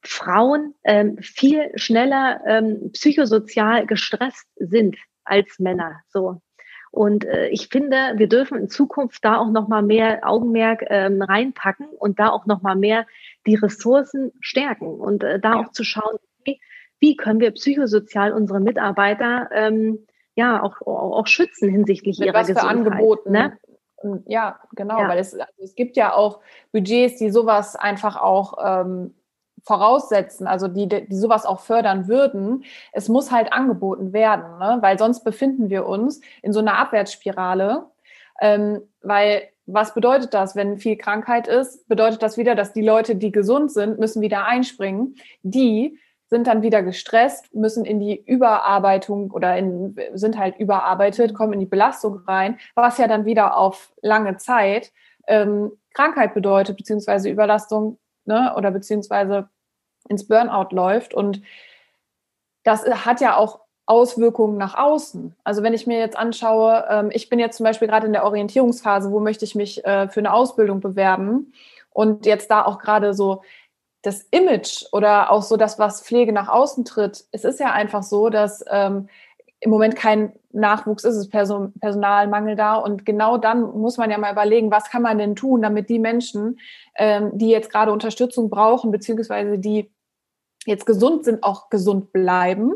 Frauen 0.01 0.75
ähm, 0.83 1.17
viel 1.21 1.71
schneller 1.75 2.41
ähm, 2.45 2.91
psychosozial 2.93 3.85
gestresst 3.85 4.47
sind 4.55 4.97
als 5.23 5.59
Männer. 5.59 6.01
So. 6.07 6.41
Und 6.91 7.25
äh, 7.25 7.49
ich 7.49 7.67
finde, 7.67 8.13
wir 8.15 8.27
dürfen 8.27 8.57
in 8.57 8.69
Zukunft 8.69 9.23
da 9.23 9.37
auch 9.37 9.51
noch 9.51 9.67
mal 9.67 9.83
mehr 9.83 10.27
Augenmerk 10.27 10.85
ähm, 10.87 11.21
reinpacken 11.21 11.87
und 11.87 12.19
da 12.19 12.29
auch 12.29 12.45
noch 12.45 12.61
mal 12.61 12.75
mehr 12.75 13.05
die 13.45 13.55
Ressourcen 13.55 14.31
stärken 14.39 14.87
und 14.87 15.23
äh, 15.23 15.39
da 15.39 15.55
auch 15.55 15.71
zu 15.71 15.83
schauen, 15.83 16.17
wie, 16.43 16.59
wie 16.99 17.15
können 17.15 17.39
wir 17.39 17.51
psychosozial 17.51 18.33
unsere 18.33 18.59
Mitarbeiter 18.59 19.49
ähm, 19.53 20.07
ja 20.35 20.63
auch, 20.63 20.81
auch, 20.81 21.27
schützen 21.27 21.69
hinsichtlich 21.69 22.17
Mit 22.17 22.27
ihrer 22.27 22.39
was 22.39 22.47
Gesundheit. 22.47 22.71
Für 22.71 22.91
Angeboten. 22.91 23.31
Ne? 23.31 23.57
Ja, 24.25 24.59
genau, 24.75 24.99
ja. 24.99 25.09
weil 25.09 25.19
es, 25.19 25.33
also 25.33 25.61
es 25.61 25.75
gibt 25.75 25.97
ja 25.97 26.13
auch 26.13 26.39
Budgets, 26.71 27.17
die 27.17 27.29
sowas 27.29 27.75
einfach 27.75 28.15
auch 28.15 28.57
ähm, 28.63 29.13
voraussetzen, 29.69 30.47
also 30.47 30.67
die, 30.67 30.87
die 30.87 31.15
sowas 31.15 31.45
auch 31.45 31.59
fördern 31.59 32.07
würden, 32.07 32.63
es 32.91 33.07
muss 33.07 33.31
halt 33.31 33.53
angeboten 33.53 34.13
werden, 34.13 34.57
ne? 34.57 34.79
weil 34.81 34.97
sonst 34.97 35.23
befinden 35.23 35.69
wir 35.69 35.85
uns 35.85 36.21
in 36.41 36.53
so 36.53 36.59
einer 36.59 36.79
Abwärtsspirale, 36.79 37.85
ähm, 38.41 38.81
weil 39.03 39.43
was 39.67 39.93
bedeutet 39.93 40.33
das, 40.33 40.55
wenn 40.55 40.79
viel 40.79 40.97
Krankheit 40.97 41.47
ist? 41.47 41.87
Bedeutet 41.87 42.23
das 42.23 42.35
wieder, 42.35 42.55
dass 42.55 42.73
die 42.73 42.81
Leute, 42.81 43.15
die 43.15 43.31
gesund 43.31 43.71
sind, 43.71 43.99
müssen 43.99 44.23
wieder 44.23 44.45
einspringen. 44.45 45.15
Die 45.43 45.99
sind 46.25 46.47
dann 46.47 46.63
wieder 46.63 46.81
gestresst, 46.81 47.53
müssen 47.53 47.85
in 47.85 47.99
die 47.99 48.19
Überarbeitung 48.25 49.29
oder 49.29 49.55
in, 49.55 49.95
sind 50.15 50.39
halt 50.39 50.57
überarbeitet, 50.57 51.35
kommen 51.35 51.53
in 51.53 51.59
die 51.59 51.67
Belastung 51.67 52.23
rein, 52.27 52.57
was 52.73 52.97
ja 52.97 53.07
dann 53.07 53.25
wieder 53.25 53.55
auf 53.55 53.93
lange 54.01 54.37
Zeit 54.37 54.91
ähm, 55.27 55.73
Krankheit 55.93 56.33
bedeutet, 56.33 56.75
beziehungsweise 56.75 57.29
Überlastung 57.29 57.99
ne, 58.25 58.55
oder 58.57 58.71
beziehungsweise 58.71 59.47
ins 60.09 60.27
Burnout 60.27 60.75
läuft. 60.75 61.13
Und 61.13 61.41
das 62.63 62.85
hat 62.85 63.21
ja 63.21 63.37
auch 63.37 63.61
Auswirkungen 63.85 64.57
nach 64.57 64.77
außen. 64.77 65.35
Also 65.43 65.63
wenn 65.63 65.73
ich 65.73 65.87
mir 65.87 65.97
jetzt 65.97 66.17
anschaue, 66.17 66.85
ähm, 66.89 67.09
ich 67.11 67.29
bin 67.29 67.39
jetzt 67.39 67.57
zum 67.57 67.63
Beispiel 67.63 67.87
gerade 67.87 68.05
in 68.05 68.13
der 68.13 68.25
Orientierungsphase, 68.25 69.11
wo 69.11 69.19
möchte 69.19 69.45
ich 69.45 69.55
mich 69.55 69.83
äh, 69.83 70.07
für 70.09 70.19
eine 70.19 70.33
Ausbildung 70.33 70.79
bewerben 70.79 71.53
und 71.89 72.25
jetzt 72.27 72.51
da 72.51 72.65
auch 72.65 72.77
gerade 72.77 73.13
so 73.13 73.41
das 74.03 74.21
Image 74.31 74.85
oder 74.91 75.31
auch 75.31 75.41
so 75.41 75.57
das, 75.57 75.79
was 75.79 76.01
Pflege 76.01 76.31
nach 76.31 76.49
außen 76.49 76.85
tritt. 76.85 77.25
Es 77.31 77.43
ist 77.43 77.59
ja 77.59 77.71
einfach 77.71 78.03
so, 78.03 78.29
dass 78.29 78.63
ähm, 78.69 79.09
im 79.59 79.71
Moment 79.71 79.95
kein 79.95 80.33
Nachwuchs 80.51 81.03
ist, 81.03 81.15
es 81.15 81.25
ist 81.25 81.31
Person, 81.31 81.73
Personalmangel 81.81 82.55
da. 82.55 82.75
Und 82.75 83.05
genau 83.05 83.37
dann 83.37 83.61
muss 83.61 83.97
man 83.97 84.09
ja 84.09 84.17
mal 84.17 84.31
überlegen, 84.31 84.71
was 84.71 84.89
kann 84.89 85.01
man 85.01 85.17
denn 85.17 85.35
tun, 85.35 85.61
damit 85.61 85.89
die 85.89 85.99
Menschen, 85.99 86.59
ähm, 86.95 87.31
die 87.33 87.49
jetzt 87.49 87.71
gerade 87.71 87.91
Unterstützung 87.91 88.49
brauchen, 88.49 88.91
beziehungsweise 88.91 89.57
die 89.57 89.91
jetzt 90.69 90.85
gesund 90.85 91.25
sind, 91.25 91.43
auch 91.43 91.69
gesund 91.69 92.13
bleiben. 92.13 92.73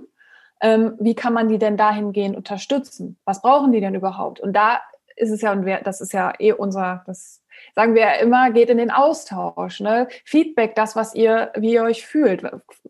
Ähm, 0.61 0.95
wie 0.99 1.15
kann 1.15 1.33
man 1.33 1.49
die 1.49 1.57
denn 1.57 1.77
dahingehend 1.77 2.35
unterstützen? 2.35 3.17
Was 3.25 3.41
brauchen 3.41 3.71
die 3.71 3.81
denn 3.81 3.95
überhaupt? 3.95 4.39
Und 4.39 4.53
da 4.53 4.81
ist 5.15 5.31
es 5.31 5.41
ja, 5.41 5.51
und 5.51 5.65
wir, 5.65 5.81
das 5.81 6.01
ist 6.01 6.13
ja 6.13 6.33
eh 6.39 6.53
unser, 6.53 7.03
das 7.05 7.43
sagen 7.75 7.95
wir 7.95 8.01
ja 8.01 8.11
immer, 8.13 8.51
geht 8.51 8.69
in 8.69 8.77
den 8.77 8.91
Austausch. 8.91 9.79
Ne? 9.79 10.07
Feedback, 10.25 10.75
das, 10.75 10.95
was 10.95 11.15
ihr, 11.15 11.51
wie 11.55 11.73
ihr 11.73 11.83
euch 11.83 12.05
fühlt. 12.05 12.43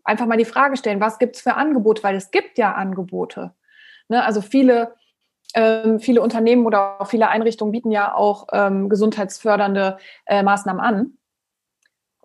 Einfach 0.04 0.26
mal 0.26 0.38
die 0.38 0.44
Frage 0.44 0.76
stellen, 0.76 1.00
was 1.00 1.18
gibt 1.18 1.36
es 1.36 1.42
für 1.42 1.54
Angebote? 1.54 2.02
Weil 2.02 2.16
es 2.16 2.30
gibt 2.30 2.58
ja 2.58 2.72
Angebote. 2.72 3.54
Ne? 4.08 4.24
Also 4.24 4.40
viele, 4.40 4.94
ähm, 5.54 6.00
viele 6.00 6.22
Unternehmen 6.22 6.66
oder 6.66 7.00
auch 7.00 7.06
viele 7.06 7.28
Einrichtungen 7.28 7.72
bieten 7.72 7.90
ja 7.90 8.14
auch 8.14 8.48
ähm, 8.52 8.88
gesundheitsfördernde 8.88 9.98
äh, 10.26 10.42
Maßnahmen 10.42 10.80
an. 10.80 11.18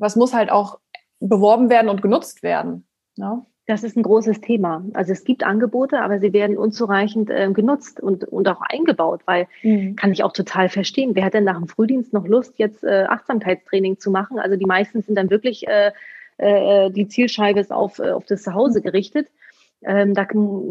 Es 0.01 0.15
muss 0.15 0.33
halt 0.33 0.49
auch 0.49 0.79
beworben 1.19 1.69
werden 1.69 1.89
und 1.89 2.01
genutzt 2.01 2.43
werden. 2.43 2.85
Ne? 3.17 3.45
Das 3.69 3.83
ist 3.83 3.95
ein 3.95 4.01
großes 4.01 4.41
Thema. 4.41 4.83
Also 4.93 5.11
es 5.11 5.23
gibt 5.23 5.43
Angebote, 5.43 6.01
aber 6.01 6.19
sie 6.19 6.33
werden 6.33 6.57
unzureichend 6.57 7.29
äh, 7.29 7.51
genutzt 7.51 7.99
und, 8.01 8.23
und 8.23 8.47
auch 8.47 8.61
eingebaut, 8.61 9.21
weil 9.25 9.47
mhm. 9.61 9.95
kann 9.95 10.11
ich 10.11 10.23
auch 10.23 10.33
total 10.33 10.69
verstehen. 10.69 11.11
Wer 11.13 11.25
hat 11.25 11.35
denn 11.35 11.43
nach 11.43 11.59
dem 11.59 11.67
Frühdienst 11.67 12.11
noch 12.11 12.25
Lust, 12.25 12.55
jetzt 12.57 12.83
äh, 12.83 13.05
Achtsamkeitstraining 13.07 13.99
zu 13.99 14.09
machen? 14.09 14.39
Also 14.39 14.55
die 14.55 14.65
meisten 14.65 15.03
sind 15.03 15.15
dann 15.15 15.29
wirklich, 15.29 15.67
äh, 15.67 15.91
äh, 16.37 16.89
die 16.89 17.07
Zielscheibe 17.07 17.59
ist 17.59 17.71
auf, 17.71 17.99
äh, 17.99 18.09
auf 18.09 18.25
das 18.25 18.41
Zuhause 18.41 18.81
gerichtet. 18.81 19.27
Ähm, 19.83 20.15
da, 20.15 20.27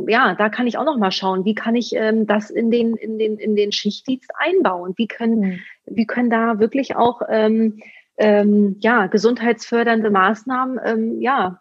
ja, 0.09 0.35
da 0.35 0.49
kann 0.49 0.67
ich 0.67 0.77
auch 0.77 0.85
noch 0.85 0.99
mal 0.99 1.13
schauen, 1.13 1.45
wie 1.45 1.55
kann 1.55 1.77
ich 1.77 1.95
ähm, 1.95 2.27
das 2.27 2.51
in 2.51 2.71
den, 2.71 2.97
in 2.97 3.19
den, 3.19 3.39
in 3.39 3.55
den 3.55 3.71
Schichtdienst 3.71 4.31
einbauen? 4.37 4.95
Wie 4.97 5.07
können, 5.07 5.41
mhm. 5.41 5.61
wie 5.87 6.07
können 6.07 6.31
da 6.31 6.59
wirklich 6.59 6.97
auch 6.97 7.23
ähm, 7.29 7.81
ähm, 8.19 8.77
ja, 8.81 9.07
gesundheitsfördernde 9.07 10.11
Maßnahmen 10.11 10.81
ähm, 10.85 11.21
ja, 11.21 11.61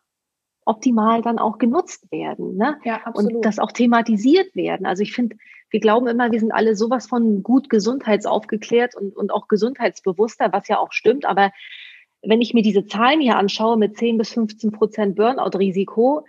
optimal 0.66 1.22
dann 1.22 1.40
auch 1.40 1.58
genutzt 1.58 2.12
werden. 2.12 2.58
Ne? 2.58 2.78
Ja, 2.84 3.02
absolut. 3.06 3.36
Und 3.36 3.46
das 3.46 3.60
auch 3.60 3.72
thematisiert 3.72 4.56
werden. 4.56 4.86
Also 4.86 5.02
ich 5.02 5.14
finde, 5.14 5.38
wir 5.70 5.80
glauben 5.80 6.08
immer, 6.08 6.32
wir 6.32 6.40
sind 6.40 6.52
alle 6.52 6.76
sowas 6.76 7.08
von 7.08 7.44
gut 7.44 7.70
gesundheitsaufgeklärt 7.70 8.96
und, 8.96 9.16
und 9.16 9.32
auch 9.32 9.48
gesundheitsbewusster, 9.48 10.52
was 10.52 10.68
ja 10.68 10.80
auch 10.80 10.92
stimmt. 10.92 11.26
Aber 11.26 11.52
wenn 12.22 12.42
ich 12.42 12.54
mir 12.54 12.64
diese 12.64 12.86
Zahlen 12.86 13.22
hier 13.22 13.38
anschaue 13.38 13.78
mit 13.78 13.98
10 13.98 14.18
bis 14.18 14.34
15 14.34 14.72
Prozent 14.72 15.16
Burnout-Risiko, 15.16 16.26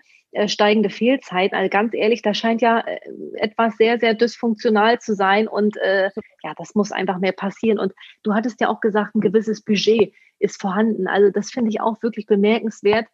steigende 0.46 0.90
Fehlzeiten, 0.90 1.56
also 1.56 1.70
ganz 1.70 1.94
ehrlich, 1.94 2.22
da 2.22 2.34
scheint 2.34 2.60
ja 2.60 2.80
äh, 2.80 2.98
etwas 3.34 3.76
sehr, 3.76 3.98
sehr 3.98 4.14
dysfunktional 4.14 4.98
zu 5.00 5.14
sein 5.14 5.48
und 5.48 5.76
äh, 5.78 6.10
ja, 6.42 6.54
das 6.56 6.74
muss 6.74 6.92
einfach 6.92 7.18
mehr 7.18 7.32
passieren. 7.32 7.78
Und 7.78 7.94
du 8.22 8.34
hattest 8.34 8.60
ja 8.60 8.68
auch 8.68 8.80
gesagt, 8.80 9.14
ein 9.14 9.20
gewisses 9.20 9.62
Budget 9.62 10.12
ist 10.38 10.60
vorhanden. 10.60 11.08
Also 11.08 11.30
das 11.30 11.50
finde 11.50 11.70
ich 11.70 11.80
auch 11.80 12.02
wirklich 12.02 12.26
bemerkenswert, 12.26 13.06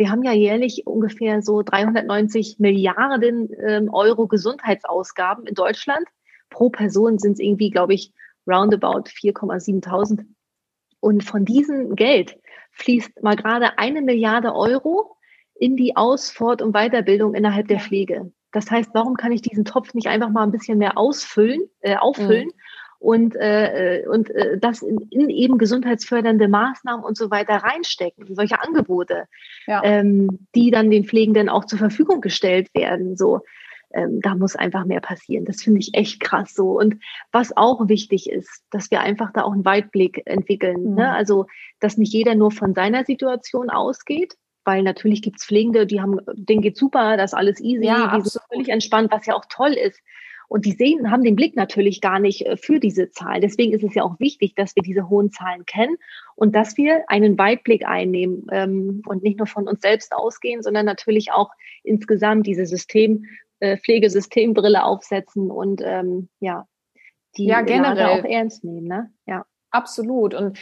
wir 0.00 0.10
haben 0.10 0.22
ja 0.22 0.32
jährlich 0.32 0.86
ungefähr 0.86 1.42
so 1.42 1.60
390 1.60 2.58
Milliarden 2.58 3.50
ähm, 3.62 3.92
Euro 3.92 4.28
Gesundheitsausgaben 4.28 5.46
in 5.46 5.54
Deutschland. 5.54 6.06
Pro 6.48 6.70
Person 6.70 7.18
sind 7.18 7.32
es 7.32 7.38
irgendwie, 7.38 7.68
glaube 7.68 7.92
ich, 7.92 8.10
roundabout 8.46 9.10
4,7.000. 9.10 10.24
Und 11.00 11.22
von 11.22 11.44
diesem 11.44 11.96
Geld 11.96 12.38
fließt 12.72 13.22
mal 13.22 13.36
gerade 13.36 13.78
eine 13.78 14.00
Milliarde 14.00 14.54
Euro 14.54 15.18
in 15.60 15.76
die 15.76 15.96
Aus-, 15.96 16.30
Fort- 16.30 16.62
und 16.62 16.72
Weiterbildung 16.72 17.34
innerhalb 17.34 17.68
der 17.68 17.78
Pflege. 17.78 18.32
Das 18.52 18.70
heißt, 18.70 18.90
warum 18.94 19.16
kann 19.16 19.30
ich 19.30 19.42
diesen 19.42 19.64
Topf 19.64 19.94
nicht 19.94 20.08
einfach 20.08 20.30
mal 20.30 20.42
ein 20.42 20.50
bisschen 20.50 20.78
mehr 20.78 20.98
ausfüllen, 20.98 21.60
äh, 21.80 21.96
auffüllen 21.96 22.46
mhm 22.46 22.60
und, 23.00 23.34
äh, 23.34 24.04
und 24.08 24.30
äh, 24.30 24.58
das 24.58 24.82
in, 24.82 24.98
in 25.10 25.30
eben 25.30 25.56
gesundheitsfördernde 25.56 26.48
Maßnahmen 26.48 27.02
und 27.02 27.16
so 27.16 27.30
weiter 27.30 27.56
reinstecken, 27.56 28.34
solche 28.34 28.62
Angebote, 28.62 29.24
ja. 29.66 29.82
ähm, 29.82 30.46
die 30.54 30.70
dann 30.70 30.90
den 30.90 31.06
Pflegenden 31.06 31.48
auch 31.48 31.64
zur 31.64 31.78
Verfügung 31.78 32.20
gestellt 32.20 32.68
werden. 32.74 33.16
So, 33.16 33.40
ähm, 33.94 34.20
da 34.20 34.34
muss 34.34 34.54
einfach 34.54 34.84
mehr 34.84 35.00
passieren. 35.00 35.46
Das 35.46 35.62
finde 35.62 35.80
ich 35.80 35.94
echt 35.94 36.20
krass 36.20 36.52
so. 36.52 36.78
Und 36.78 36.96
was 37.32 37.56
auch 37.56 37.88
wichtig 37.88 38.28
ist, 38.28 38.64
dass 38.70 38.90
wir 38.90 39.00
einfach 39.00 39.32
da 39.32 39.44
auch 39.44 39.52
einen 39.52 39.64
Weitblick 39.64 40.22
entwickeln. 40.26 40.82
Ne? 40.82 40.90
Mhm. 40.90 40.94
Ne? 40.96 41.12
Also, 41.12 41.46
dass 41.80 41.96
nicht 41.96 42.12
jeder 42.12 42.34
nur 42.34 42.50
von 42.50 42.74
seiner 42.74 43.06
Situation 43.06 43.70
ausgeht, 43.70 44.34
weil 44.64 44.82
natürlich 44.82 45.22
gibt's 45.22 45.46
Pflegende, 45.46 45.86
die 45.86 46.00
haben, 46.00 46.20
denen 46.34 46.62
geht 46.62 46.76
super, 46.76 47.16
das 47.16 47.32
ist 47.32 47.38
alles 47.38 47.60
easy, 47.60 47.84
ja, 47.84 48.16
die 48.16 48.28
sind 48.28 48.42
völlig 48.52 48.68
entspannt, 48.68 49.10
was 49.10 49.26
ja 49.26 49.34
auch 49.34 49.44
toll 49.48 49.72
ist. 49.72 50.00
Und 50.48 50.64
die 50.64 50.72
sehen, 50.72 51.12
haben 51.12 51.22
den 51.22 51.36
Blick 51.36 51.54
natürlich 51.54 52.00
gar 52.00 52.18
nicht 52.18 52.44
äh, 52.44 52.56
für 52.56 52.80
diese 52.80 53.10
Zahlen. 53.10 53.40
Deswegen 53.40 53.72
ist 53.72 53.84
es 53.84 53.94
ja 53.94 54.02
auch 54.02 54.18
wichtig, 54.18 54.56
dass 54.56 54.74
wir 54.74 54.82
diese 54.82 55.08
hohen 55.08 55.30
Zahlen 55.30 55.64
kennen 55.64 55.96
und 56.34 56.56
dass 56.56 56.76
wir 56.76 57.04
einen 57.08 57.38
Weitblick 57.38 57.86
einnehmen 57.86 58.48
ähm, 58.50 59.02
und 59.06 59.22
nicht 59.22 59.38
nur 59.38 59.46
von 59.46 59.68
uns 59.68 59.80
selbst 59.80 60.12
ausgehen, 60.12 60.60
sondern 60.62 60.86
natürlich 60.86 61.30
auch 61.30 61.50
insgesamt 61.84 62.48
diese 62.48 62.66
System, 62.66 63.26
äh, 63.60 63.76
Pflegesystembrille 63.76 64.82
aufsetzen 64.82 65.52
und 65.52 65.82
ähm, 65.84 66.28
ja, 66.40 66.66
die 67.36 67.46
ja, 67.46 67.60
generell 67.60 68.18
auch 68.18 68.24
ernst 68.24 68.64
nehmen. 68.64 68.88
Ne? 68.88 69.12
Ja. 69.26 69.46
Absolut. 69.70 70.34
Und 70.34 70.58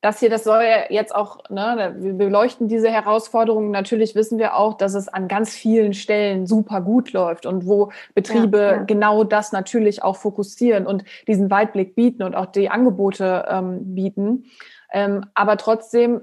das 0.00 0.20
hier, 0.20 0.30
das 0.30 0.44
soll 0.44 0.62
ja 0.62 0.90
jetzt 0.90 1.12
auch, 1.14 1.38
ne, 1.50 1.96
wir 1.98 2.14
beleuchten 2.14 2.68
diese 2.68 2.88
Herausforderungen. 2.88 3.72
Natürlich 3.72 4.14
wissen 4.14 4.38
wir 4.38 4.54
auch, 4.54 4.74
dass 4.74 4.94
es 4.94 5.08
an 5.08 5.26
ganz 5.26 5.50
vielen 5.54 5.92
Stellen 5.92 6.46
super 6.46 6.80
gut 6.80 7.12
läuft 7.12 7.46
und 7.46 7.66
wo 7.66 7.90
Betriebe 8.14 8.58
ja, 8.58 8.72
ja. 8.76 8.82
genau 8.84 9.24
das 9.24 9.50
natürlich 9.50 10.04
auch 10.04 10.16
fokussieren 10.16 10.86
und 10.86 11.04
diesen 11.26 11.50
Weitblick 11.50 11.96
bieten 11.96 12.22
und 12.22 12.36
auch 12.36 12.46
die 12.46 12.70
Angebote 12.70 13.46
ähm, 13.48 13.94
bieten. 13.94 14.44
Ähm, 14.92 15.26
aber 15.34 15.56
trotzdem 15.56 16.22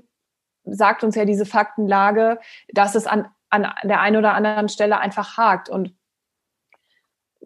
sagt 0.63 1.03
uns 1.03 1.15
ja 1.15 1.25
diese 1.25 1.45
Faktenlage, 1.45 2.39
dass 2.69 2.95
es 2.95 3.05
an, 3.07 3.27
an 3.49 3.67
der 3.83 3.99
einen 3.99 4.17
oder 4.17 4.33
anderen 4.33 4.69
Stelle 4.69 4.99
einfach 4.99 5.37
hakt. 5.37 5.69
Und 5.69 5.93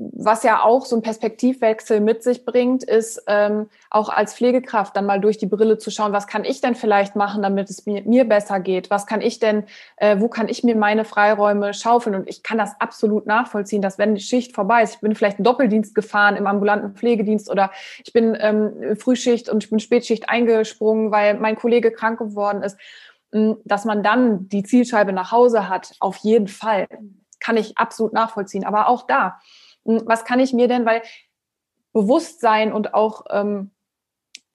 was 0.01 0.43
ja 0.43 0.63
auch 0.63 0.85
so 0.85 0.95
ein 0.95 1.01
Perspektivwechsel 1.01 1.99
mit 1.99 2.23
sich 2.23 2.45
bringt, 2.45 2.85
ist 2.85 3.21
ähm, 3.27 3.69
auch 3.89 4.07
als 4.07 4.33
Pflegekraft 4.33 4.95
dann 4.95 5.05
mal 5.05 5.19
durch 5.19 5.37
die 5.37 5.45
Brille 5.45 5.77
zu 5.77 5.91
schauen, 5.91 6.13
was 6.13 6.25
kann 6.25 6.45
ich 6.45 6.61
denn 6.61 6.75
vielleicht 6.75 7.17
machen, 7.17 7.43
damit 7.43 7.69
es 7.69 7.85
mir, 7.85 8.03
mir 8.03 8.23
besser 8.23 8.61
geht? 8.61 8.89
Was 8.89 9.07
kann 9.07 9.19
ich 9.19 9.39
denn, 9.39 9.65
äh, 9.97 10.17
wo 10.19 10.29
kann 10.29 10.47
ich 10.47 10.63
mir 10.63 10.77
meine 10.77 11.03
Freiräume 11.03 11.73
schaufeln? 11.73 12.15
Und 12.15 12.29
ich 12.29 12.43
kann 12.43 12.57
das 12.57 12.79
absolut 12.79 13.25
nachvollziehen, 13.25 13.81
dass 13.81 13.97
wenn 13.97 14.15
die 14.15 14.21
Schicht 14.21 14.55
vorbei 14.55 14.83
ist, 14.83 14.95
ich 14.95 15.01
bin 15.01 15.15
vielleicht 15.15 15.39
einen 15.39 15.43
Doppeldienst 15.43 15.93
gefahren 15.93 16.37
im 16.37 16.47
ambulanten 16.47 16.95
Pflegedienst 16.95 17.49
oder 17.49 17.69
ich 18.05 18.13
bin 18.13 18.37
ähm, 18.39 18.95
Frühschicht 18.97 19.49
und 19.49 19.65
ich 19.65 19.69
bin 19.69 19.79
Spätschicht 19.79 20.29
eingesprungen, 20.29 21.11
weil 21.11 21.33
mein 21.33 21.57
Kollege 21.57 21.91
krank 21.91 22.19
geworden 22.19 22.63
ist, 22.63 22.77
dass 23.31 23.83
man 23.83 24.01
dann 24.01 24.47
die 24.47 24.63
Zielscheibe 24.63 25.11
nach 25.11 25.31
Hause 25.33 25.67
hat, 25.67 25.93
auf 25.99 26.15
jeden 26.17 26.47
Fall. 26.47 26.87
Kann 27.41 27.57
ich 27.57 27.77
absolut 27.77 28.13
nachvollziehen. 28.13 28.65
Aber 28.65 28.87
auch 28.87 29.05
da, 29.05 29.39
hm, 29.68 29.68
was 29.83 30.25
kann 30.25 30.39
ich 30.39 30.53
mir 30.53 30.67
denn, 30.67 30.85
weil 30.85 31.01
Bewusstsein 31.93 32.71
und 32.71 32.93
auch 32.93 33.25
ähm, 33.29 33.71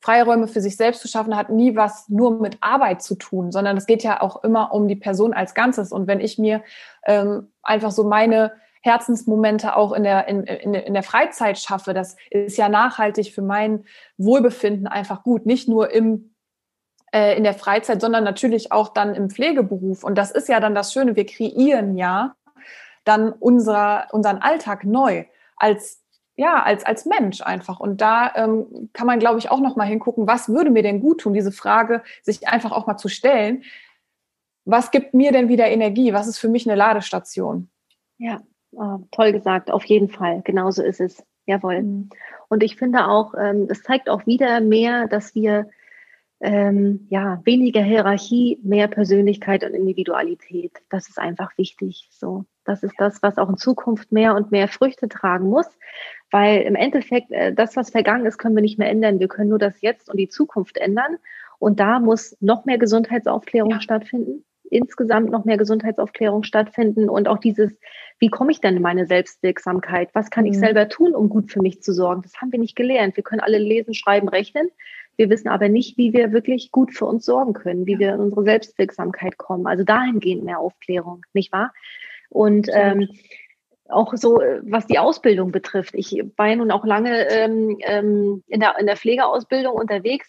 Freiräume 0.00 0.48
für 0.48 0.60
sich 0.60 0.76
selbst 0.76 1.00
zu 1.00 1.08
schaffen, 1.08 1.36
hat 1.36 1.48
nie 1.48 1.76
was 1.76 2.08
nur 2.08 2.38
mit 2.38 2.58
Arbeit 2.60 3.02
zu 3.02 3.14
tun, 3.14 3.50
sondern 3.50 3.76
es 3.76 3.86
geht 3.86 4.02
ja 4.02 4.20
auch 4.20 4.44
immer 4.44 4.72
um 4.74 4.86
die 4.86 4.96
Person 4.96 5.32
als 5.32 5.54
Ganzes. 5.54 5.92
Und 5.92 6.06
wenn 6.06 6.20
ich 6.20 6.38
mir 6.38 6.62
ähm, 7.06 7.50
einfach 7.62 7.90
so 7.90 8.04
meine 8.04 8.52
Herzensmomente 8.82 9.76
auch 9.76 9.92
in 9.92 10.02
der, 10.02 10.28
in, 10.28 10.44
in, 10.44 10.74
in 10.74 10.92
der 10.92 11.02
Freizeit 11.02 11.58
schaffe, 11.58 11.94
das 11.94 12.16
ist 12.30 12.58
ja 12.58 12.68
nachhaltig 12.68 13.32
für 13.32 13.40
mein 13.40 13.84
Wohlbefinden 14.18 14.86
einfach 14.86 15.22
gut. 15.22 15.46
Nicht 15.46 15.68
nur 15.68 15.90
im 15.90 16.34
äh, 17.14 17.36
in 17.36 17.44
der 17.44 17.54
Freizeit, 17.54 18.00
sondern 18.00 18.24
natürlich 18.24 18.72
auch 18.72 18.88
dann 18.88 19.14
im 19.14 19.30
Pflegeberuf. 19.30 20.04
Und 20.04 20.18
das 20.18 20.32
ist 20.32 20.48
ja 20.48 20.60
dann 20.60 20.74
das 20.74 20.92
Schöne, 20.92 21.16
wir 21.16 21.24
kreieren 21.24 21.96
ja 21.96 22.34
dann 23.04 23.32
unser, 23.32 24.08
unseren 24.12 24.38
Alltag 24.38 24.84
neu 24.84 25.24
als 25.56 26.04
ja, 26.36 26.62
als, 26.62 26.84
als 26.84 27.06
Mensch 27.06 27.42
einfach. 27.42 27.78
Und 27.78 28.00
da 28.00 28.32
ähm, 28.34 28.90
kann 28.92 29.06
man, 29.06 29.20
glaube 29.20 29.38
ich, 29.38 29.50
auch 29.50 29.60
noch 29.60 29.76
mal 29.76 29.84
hingucken, 29.84 30.26
was 30.26 30.48
würde 30.48 30.70
mir 30.70 30.82
denn 30.82 31.00
gut 31.00 31.20
tun, 31.20 31.32
diese 31.32 31.52
Frage 31.52 32.02
sich 32.22 32.48
einfach 32.48 32.72
auch 32.72 32.86
mal 32.86 32.96
zu 32.96 33.08
stellen. 33.08 33.62
Was 34.64 34.90
gibt 34.90 35.14
mir 35.14 35.30
denn 35.30 35.48
wieder 35.48 35.68
Energie? 35.68 36.12
Was 36.12 36.26
ist 36.26 36.38
für 36.38 36.48
mich 36.48 36.66
eine 36.66 36.76
Ladestation? 36.76 37.68
Ja, 38.18 38.42
oh, 38.72 38.98
toll 39.12 39.32
gesagt, 39.32 39.70
auf 39.70 39.84
jeden 39.84 40.08
Fall. 40.08 40.42
Genauso 40.42 40.82
ist 40.82 41.00
es. 41.00 41.24
Jawohl. 41.46 41.82
Mhm. 41.82 42.08
Und 42.48 42.62
ich 42.62 42.76
finde 42.76 43.06
auch, 43.06 43.34
ähm, 43.34 43.68
es 43.70 43.82
zeigt 43.82 44.08
auch 44.08 44.26
wieder 44.26 44.60
mehr, 44.60 45.06
dass 45.06 45.34
wir 45.34 45.68
ähm, 46.40 47.06
ja, 47.10 47.40
weniger 47.44 47.82
Hierarchie, 47.82 48.58
mehr 48.62 48.88
Persönlichkeit 48.88 49.64
und 49.64 49.74
Individualität. 49.74 50.72
Das 50.90 51.08
ist 51.08 51.18
einfach 51.18 51.56
wichtig. 51.58 52.08
So, 52.10 52.44
das 52.64 52.82
ist 52.82 52.94
das, 52.98 53.22
was 53.22 53.38
auch 53.38 53.48
in 53.48 53.56
Zukunft 53.56 54.12
mehr 54.12 54.34
und 54.34 54.50
mehr 54.50 54.68
Früchte 54.68 55.08
tragen 55.08 55.48
muss, 55.48 55.66
weil 56.30 56.62
im 56.62 56.74
Endeffekt 56.74 57.30
äh, 57.30 57.52
das, 57.52 57.76
was 57.76 57.90
vergangen 57.90 58.26
ist, 58.26 58.38
können 58.38 58.54
wir 58.54 58.62
nicht 58.62 58.78
mehr 58.78 58.90
ändern. 58.90 59.20
Wir 59.20 59.28
können 59.28 59.50
nur 59.50 59.58
das 59.58 59.80
Jetzt 59.80 60.10
und 60.10 60.18
die 60.18 60.28
Zukunft 60.28 60.78
ändern. 60.78 61.18
Und 61.58 61.80
da 61.80 62.00
muss 62.00 62.36
noch 62.40 62.64
mehr 62.64 62.78
Gesundheitsaufklärung 62.78 63.70
ja. 63.70 63.80
stattfinden. 63.80 64.44
Insgesamt 64.70 65.30
noch 65.30 65.44
mehr 65.44 65.58
Gesundheitsaufklärung 65.58 66.42
stattfinden 66.42 67.08
und 67.08 67.28
auch 67.28 67.38
dieses, 67.38 67.78
wie 68.18 68.28
komme 68.28 68.50
ich 68.50 68.60
denn 68.60 68.76
in 68.76 68.82
meine 68.82 69.06
Selbstwirksamkeit? 69.06 70.08
Was 70.14 70.30
kann 70.30 70.44
mhm. 70.44 70.50
ich 70.50 70.58
selber 70.58 70.88
tun, 70.88 71.14
um 71.14 71.28
gut 71.28 71.52
für 71.52 71.62
mich 71.62 71.82
zu 71.82 71.92
sorgen? 71.92 72.22
Das 72.22 72.40
haben 72.40 72.50
wir 72.50 72.58
nicht 72.58 72.74
gelernt. 72.74 73.16
Wir 73.16 73.22
können 73.22 73.40
alle 73.40 73.58
lesen, 73.58 73.94
schreiben, 73.94 74.28
rechnen. 74.28 74.68
Wir 75.16 75.30
wissen 75.30 75.48
aber 75.48 75.68
nicht, 75.68 75.96
wie 75.96 76.12
wir 76.12 76.32
wirklich 76.32 76.72
gut 76.72 76.92
für 76.92 77.04
uns 77.04 77.24
sorgen 77.24 77.52
können, 77.52 77.86
wie 77.86 77.98
wir 77.98 78.14
in 78.14 78.20
unsere 78.20 78.42
Selbstwirksamkeit 78.42 79.38
kommen. 79.38 79.66
Also 79.66 79.84
dahingehend 79.84 80.44
mehr 80.44 80.58
Aufklärung, 80.58 81.24
nicht 81.34 81.52
wahr? 81.52 81.72
Und 82.34 82.68
ähm, 82.72 83.08
auch 83.88 84.12
so, 84.16 84.40
was 84.62 84.86
die 84.86 84.98
Ausbildung 84.98 85.52
betrifft. 85.52 85.94
Ich 85.94 86.20
war 86.36 86.48
ja 86.48 86.56
nun 86.56 86.72
auch 86.72 86.84
lange 86.84 87.28
ähm, 87.28 87.78
ähm, 87.82 88.42
in, 88.48 88.60
der, 88.60 88.76
in 88.78 88.86
der 88.86 88.96
Pflegeausbildung 88.96 89.74
unterwegs. 89.74 90.28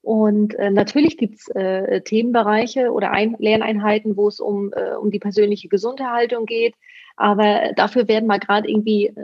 Und 0.00 0.54
äh, 0.54 0.70
natürlich 0.70 1.18
gibt's 1.18 1.48
äh, 1.48 2.00
Themenbereiche 2.00 2.90
oder 2.90 3.10
Ein 3.10 3.36
Lerneinheiten, 3.38 4.16
wo 4.16 4.28
es 4.28 4.40
um, 4.40 4.72
äh, 4.72 4.94
um 4.94 5.10
die 5.10 5.18
persönliche 5.18 5.68
Gesunderhaltung 5.68 6.46
geht, 6.46 6.74
aber 7.16 7.72
dafür 7.76 8.08
werden 8.08 8.26
mal 8.26 8.38
gerade 8.38 8.68
irgendwie 8.68 9.06
äh, 9.06 9.14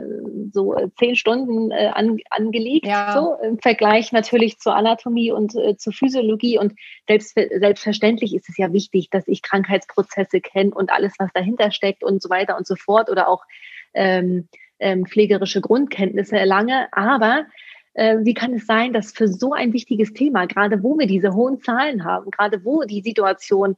so 0.51 0.75
äh, 0.75 0.89
zehn 0.97 1.15
Stunden 1.15 1.71
äh, 1.71 1.91
an, 1.93 2.17
angelegt, 2.29 2.85
ja. 2.85 3.13
so 3.13 3.35
im 3.43 3.59
Vergleich 3.59 4.11
natürlich 4.11 4.59
zur 4.59 4.75
Anatomie 4.75 5.31
und 5.31 5.55
äh, 5.55 5.77
zur 5.77 5.93
Physiologie. 5.93 6.57
Und 6.57 6.73
selbst, 7.07 7.33
selbstverständlich 7.35 8.35
ist 8.35 8.49
es 8.49 8.57
ja 8.57 8.71
wichtig, 8.73 9.09
dass 9.09 9.27
ich 9.27 9.41
Krankheitsprozesse 9.41 10.41
kenne 10.41 10.71
und 10.71 10.91
alles, 10.91 11.13
was 11.19 11.31
dahinter 11.33 11.71
steckt 11.71 12.03
und 12.03 12.21
so 12.21 12.29
weiter 12.29 12.57
und 12.57 12.67
so 12.67 12.75
fort 12.75 13.09
oder 13.09 13.27
auch 13.27 13.43
ähm, 13.93 14.47
ähm, 14.79 15.05
pflegerische 15.05 15.61
Grundkenntnisse 15.61 16.37
erlange. 16.37 16.87
Aber 16.91 17.45
äh, 17.93 18.17
wie 18.21 18.33
kann 18.33 18.53
es 18.53 18.65
sein, 18.65 18.93
dass 18.93 19.11
für 19.11 19.27
so 19.27 19.53
ein 19.53 19.73
wichtiges 19.73 20.13
Thema, 20.13 20.45
gerade 20.45 20.83
wo 20.83 20.97
wir 20.97 21.07
diese 21.07 21.33
hohen 21.33 21.59
Zahlen 21.59 22.05
haben, 22.05 22.31
gerade 22.31 22.63
wo 22.63 22.83
die 22.83 23.01
Situation 23.01 23.75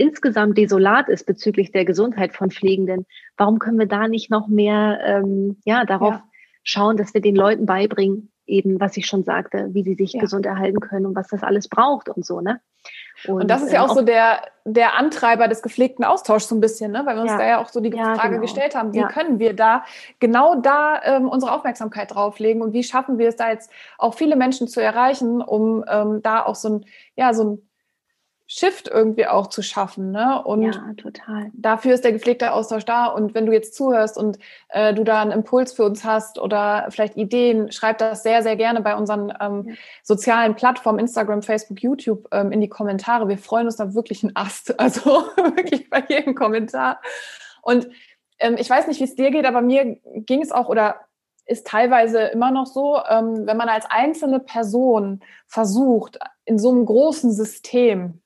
insgesamt 0.00 0.56
desolat 0.56 1.08
ist 1.08 1.26
bezüglich 1.26 1.72
der 1.72 1.84
Gesundheit 1.84 2.34
von 2.34 2.50
Pflegenden, 2.50 3.06
warum 3.36 3.58
können 3.58 3.78
wir 3.78 3.86
da 3.86 4.08
nicht 4.08 4.30
noch 4.30 4.48
mehr 4.48 4.98
ähm, 5.04 5.58
ja, 5.64 5.84
darauf 5.84 6.14
ja. 6.14 6.24
schauen, 6.62 6.96
dass 6.96 7.12
wir 7.12 7.20
den 7.20 7.36
Leuten 7.36 7.66
beibringen, 7.66 8.32
eben, 8.46 8.80
was 8.80 8.96
ich 8.96 9.06
schon 9.06 9.24
sagte, 9.24 9.68
wie 9.72 9.84
sie 9.84 9.94
sich 9.94 10.14
ja. 10.14 10.20
gesund 10.20 10.46
erhalten 10.46 10.80
können 10.80 11.04
und 11.04 11.14
was 11.14 11.28
das 11.28 11.42
alles 11.42 11.68
braucht 11.68 12.08
und 12.08 12.24
so, 12.24 12.40
ne? 12.40 12.60
Und, 13.28 13.42
und 13.42 13.50
das 13.50 13.62
ist 13.62 13.72
ja 13.72 13.82
auch, 13.82 13.90
auch 13.90 13.96
so 13.96 14.00
der, 14.00 14.40
der 14.64 14.94
Antreiber 14.94 15.46
des 15.46 15.60
gepflegten 15.60 16.02
Austauschs 16.02 16.48
so 16.48 16.54
ein 16.54 16.60
bisschen, 16.62 16.90
ne? 16.90 17.02
weil 17.04 17.16
wir 17.16 17.22
uns 17.22 17.32
ja. 17.32 17.36
da 17.36 17.46
ja 17.46 17.60
auch 17.60 17.68
so 17.68 17.80
die 17.80 17.90
ja, 17.90 18.14
Frage 18.14 18.30
genau. 18.30 18.40
gestellt 18.40 18.74
haben, 18.74 18.94
wie 18.94 19.02
können 19.02 19.38
wir 19.38 19.54
da 19.54 19.84
genau 20.20 20.54
da 20.54 20.98
ähm, 21.04 21.28
unsere 21.28 21.52
Aufmerksamkeit 21.52 22.14
drauflegen 22.14 22.62
und 22.62 22.72
wie 22.72 22.82
schaffen 22.82 23.18
wir 23.18 23.28
es 23.28 23.36
da 23.36 23.50
jetzt 23.50 23.70
auch 23.98 24.14
viele 24.14 24.36
Menschen 24.36 24.68
zu 24.68 24.80
erreichen, 24.80 25.42
um 25.42 25.84
ähm, 25.86 26.22
da 26.22 26.42
auch 26.42 26.54
so 26.54 26.70
ein, 26.70 26.86
ja, 27.14 27.34
so 27.34 27.44
ein 27.44 27.69
Shift 28.52 28.88
irgendwie 28.88 29.28
auch 29.28 29.46
zu 29.46 29.62
schaffen. 29.62 30.10
Ne? 30.10 30.42
Und 30.42 30.62
ja, 30.62 30.92
total. 30.96 31.52
Dafür 31.52 31.94
ist 31.94 32.02
der 32.02 32.10
gepflegte 32.10 32.52
Austausch 32.52 32.84
da. 32.84 33.06
Und 33.06 33.32
wenn 33.32 33.46
du 33.46 33.52
jetzt 33.52 33.76
zuhörst 33.76 34.18
und 34.18 34.40
äh, 34.70 34.92
du 34.92 35.04
da 35.04 35.22
einen 35.22 35.30
Impuls 35.30 35.72
für 35.72 35.84
uns 35.84 36.02
hast 36.02 36.36
oder 36.36 36.88
vielleicht 36.90 37.16
Ideen, 37.16 37.70
schreib 37.70 37.98
das 37.98 38.24
sehr, 38.24 38.42
sehr 38.42 38.56
gerne 38.56 38.80
bei 38.80 38.96
unseren 38.96 39.32
ähm, 39.40 39.68
ja. 39.68 39.74
sozialen 40.02 40.56
Plattformen, 40.56 40.98
Instagram, 40.98 41.44
Facebook, 41.44 41.80
YouTube, 41.80 42.26
ähm, 42.32 42.50
in 42.50 42.60
die 42.60 42.68
Kommentare. 42.68 43.28
Wir 43.28 43.38
freuen 43.38 43.66
uns 43.66 43.76
da 43.76 43.94
wirklich 43.94 44.24
einen 44.24 44.34
Ast. 44.34 44.74
Also 44.80 45.26
wirklich 45.36 45.88
bei 45.88 46.02
jedem 46.08 46.34
Kommentar. 46.34 47.00
Und 47.62 47.88
ähm, 48.40 48.56
ich 48.58 48.68
weiß 48.68 48.88
nicht, 48.88 48.98
wie 48.98 49.04
es 49.04 49.14
dir 49.14 49.30
geht, 49.30 49.44
aber 49.44 49.60
mir 49.60 49.98
ging 50.04 50.42
es 50.42 50.50
auch 50.50 50.68
oder 50.68 50.96
ist 51.46 51.68
teilweise 51.68 52.18
immer 52.18 52.50
noch 52.50 52.66
so, 52.66 52.98
ähm, 53.08 53.46
wenn 53.46 53.56
man 53.56 53.68
als 53.68 53.86
einzelne 53.88 54.40
Person 54.40 55.20
versucht, 55.46 56.18
in 56.44 56.58
so 56.58 56.70
einem 56.70 56.84
großen 56.86 57.30
System 57.32 58.20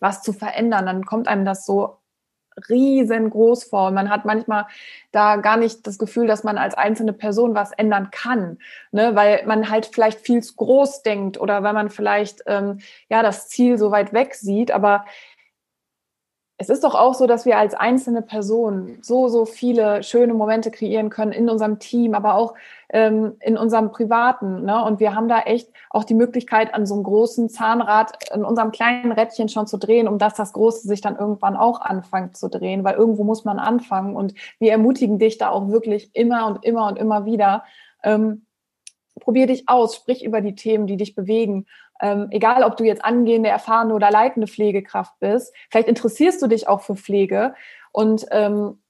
was 0.00 0.22
zu 0.22 0.32
verändern, 0.32 0.86
dann 0.86 1.04
kommt 1.04 1.28
einem 1.28 1.44
das 1.44 1.64
so 1.64 2.00
riesengroß 2.68 3.64
vor. 3.64 3.90
Man 3.90 4.10
hat 4.10 4.24
manchmal 4.24 4.66
da 5.12 5.36
gar 5.36 5.56
nicht 5.56 5.86
das 5.86 5.98
Gefühl, 5.98 6.26
dass 6.26 6.44
man 6.44 6.58
als 6.58 6.74
einzelne 6.74 7.12
Person 7.12 7.54
was 7.54 7.72
ändern 7.72 8.10
kann, 8.10 8.58
ne? 8.92 9.14
weil 9.14 9.44
man 9.46 9.70
halt 9.70 9.86
vielleicht 9.86 10.20
viel 10.20 10.42
zu 10.42 10.56
groß 10.56 11.02
denkt 11.02 11.40
oder 11.40 11.62
weil 11.62 11.72
man 11.72 11.90
vielleicht 11.90 12.42
ähm, 12.46 12.80
ja 13.08 13.22
das 13.22 13.48
Ziel 13.48 13.78
so 13.78 13.90
weit 13.90 14.12
weg 14.12 14.34
sieht. 14.34 14.72
Aber 14.72 15.04
es 16.60 16.68
ist 16.68 16.84
doch 16.84 16.94
auch 16.94 17.14
so, 17.14 17.26
dass 17.26 17.46
wir 17.46 17.56
als 17.56 17.72
einzelne 17.72 18.20
Person 18.20 18.98
so, 19.00 19.28
so 19.28 19.46
viele 19.46 20.02
schöne 20.02 20.34
Momente 20.34 20.70
kreieren 20.70 21.08
können 21.08 21.32
in 21.32 21.48
unserem 21.48 21.78
Team, 21.78 22.12
aber 22.12 22.34
auch 22.34 22.52
ähm, 22.90 23.32
in 23.40 23.56
unserem 23.56 23.92
Privaten. 23.92 24.66
Ne? 24.66 24.84
Und 24.84 25.00
wir 25.00 25.14
haben 25.14 25.26
da 25.26 25.40
echt 25.40 25.70
auch 25.88 26.04
die 26.04 26.12
Möglichkeit, 26.12 26.74
an 26.74 26.84
so 26.84 26.92
einem 26.92 27.04
großen 27.04 27.48
Zahnrad 27.48 28.12
in 28.34 28.44
unserem 28.44 28.72
kleinen 28.72 29.10
Rädchen 29.10 29.48
schon 29.48 29.66
zu 29.66 29.78
drehen, 29.78 30.06
um 30.06 30.18
dass 30.18 30.34
das 30.34 30.52
Große 30.52 30.86
sich 30.86 31.00
dann 31.00 31.16
irgendwann 31.16 31.56
auch 31.56 31.80
anfängt 31.80 32.36
zu 32.36 32.50
drehen, 32.50 32.84
weil 32.84 32.94
irgendwo 32.94 33.24
muss 33.24 33.46
man 33.46 33.58
anfangen. 33.58 34.14
Und 34.14 34.34
wir 34.58 34.72
ermutigen 34.72 35.18
dich 35.18 35.38
da 35.38 35.48
auch 35.48 35.68
wirklich 35.68 36.10
immer 36.14 36.46
und 36.46 36.62
immer 36.62 36.88
und 36.88 36.98
immer 36.98 37.24
wieder. 37.24 37.64
Ähm, 38.02 38.44
probier 39.18 39.46
dich 39.46 39.68
aus, 39.68 39.96
sprich 39.96 40.24
über 40.24 40.40
die 40.40 40.54
Themen, 40.54 40.86
die 40.86 40.96
dich 40.96 41.14
bewegen 41.14 41.66
ähm, 42.00 42.28
egal, 42.30 42.62
ob 42.64 42.76
du 42.76 42.84
jetzt 42.84 43.04
angehende, 43.04 43.50
erfahrene 43.50 43.94
oder 43.94 44.10
leitende 44.10 44.46
Pflegekraft 44.46 45.12
bist, 45.20 45.54
vielleicht 45.70 45.88
interessierst 45.88 46.40
du 46.40 46.46
dich 46.46 46.66
auch 46.66 46.80
für 46.80 46.96
Pflege 46.96 47.54
und 47.92 48.26
ähm, 48.30 48.80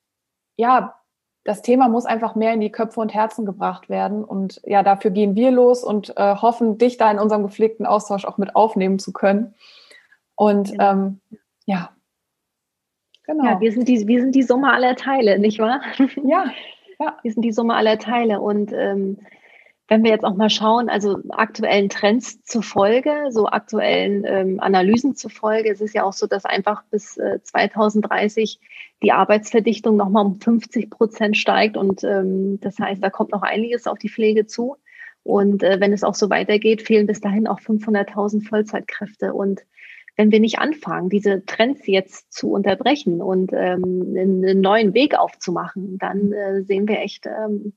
ja, 0.56 0.96
das 1.44 1.62
Thema 1.62 1.88
muss 1.88 2.04
einfach 2.04 2.34
mehr 2.34 2.52
in 2.52 2.60
die 2.60 2.70
Köpfe 2.70 3.00
und 3.00 3.14
Herzen 3.14 3.46
gebracht 3.46 3.88
werden. 3.88 4.24
Und 4.24 4.60
ja, 4.64 4.82
dafür 4.82 5.10
gehen 5.10 5.34
wir 5.34 5.50
los 5.50 5.82
und 5.82 6.14
äh, 6.18 6.36
hoffen, 6.36 6.76
dich 6.76 6.98
da 6.98 7.10
in 7.10 7.18
unserem 7.18 7.42
gepflegten 7.42 7.86
Austausch 7.86 8.26
auch 8.26 8.36
mit 8.36 8.54
aufnehmen 8.54 8.98
zu 8.98 9.14
können. 9.14 9.54
Und 10.34 10.72
ähm, 10.78 11.20
ja, 11.64 11.90
genau. 13.24 13.44
Ja, 13.46 13.60
wir 13.60 13.72
sind, 13.72 13.88
die, 13.88 14.06
wir 14.06 14.20
sind 14.20 14.34
die 14.34 14.42
Summe 14.42 14.70
aller 14.70 14.96
Teile, 14.96 15.38
nicht 15.38 15.58
wahr? 15.58 15.80
Ja, 16.22 16.44
ja. 16.98 17.16
Wir 17.22 17.32
sind 17.32 17.42
die 17.42 17.52
Summe 17.52 17.74
aller 17.74 17.98
Teile. 17.98 18.42
Und 18.42 18.70
ähm, 18.74 19.18
wenn 19.90 20.04
wir 20.04 20.12
jetzt 20.12 20.24
auch 20.24 20.36
mal 20.36 20.50
schauen, 20.50 20.88
also 20.88 21.18
aktuellen 21.30 21.88
Trends 21.88 22.44
zufolge, 22.44 23.26
so 23.30 23.48
aktuellen 23.48 24.24
ähm, 24.24 24.60
Analysen 24.60 25.16
zufolge, 25.16 25.68
es 25.68 25.80
ist 25.80 25.94
ja 25.94 26.04
auch 26.04 26.12
so, 26.12 26.28
dass 26.28 26.44
einfach 26.44 26.84
bis 26.92 27.16
äh, 27.16 27.42
2030 27.42 28.60
die 29.02 29.10
Arbeitsverdichtung 29.10 29.96
nochmal 29.96 30.26
um 30.26 30.40
50 30.40 30.90
Prozent 30.90 31.36
steigt. 31.36 31.76
Und 31.76 32.04
ähm, 32.04 32.60
das 32.60 32.78
heißt, 32.78 33.02
da 33.02 33.10
kommt 33.10 33.32
noch 33.32 33.42
einiges 33.42 33.88
auf 33.88 33.98
die 33.98 34.08
Pflege 34.08 34.46
zu. 34.46 34.76
Und 35.24 35.64
äh, 35.64 35.80
wenn 35.80 35.92
es 35.92 36.04
auch 36.04 36.14
so 36.14 36.30
weitergeht, 36.30 36.82
fehlen 36.82 37.08
bis 37.08 37.20
dahin 37.20 37.48
auch 37.48 37.58
500.000 37.58 38.46
Vollzeitkräfte. 38.46 39.34
Und 39.34 39.62
wenn 40.14 40.30
wir 40.30 40.38
nicht 40.38 40.60
anfangen, 40.60 41.08
diese 41.08 41.44
Trends 41.46 41.88
jetzt 41.88 42.32
zu 42.32 42.52
unterbrechen 42.52 43.20
und 43.20 43.52
ähm, 43.52 44.14
einen 44.16 44.60
neuen 44.60 44.94
Weg 44.94 45.18
aufzumachen, 45.18 45.98
dann 45.98 46.32
äh, 46.32 46.62
sehen 46.62 46.86
wir 46.86 47.00
echt 47.00 47.26
ähm, 47.26 47.72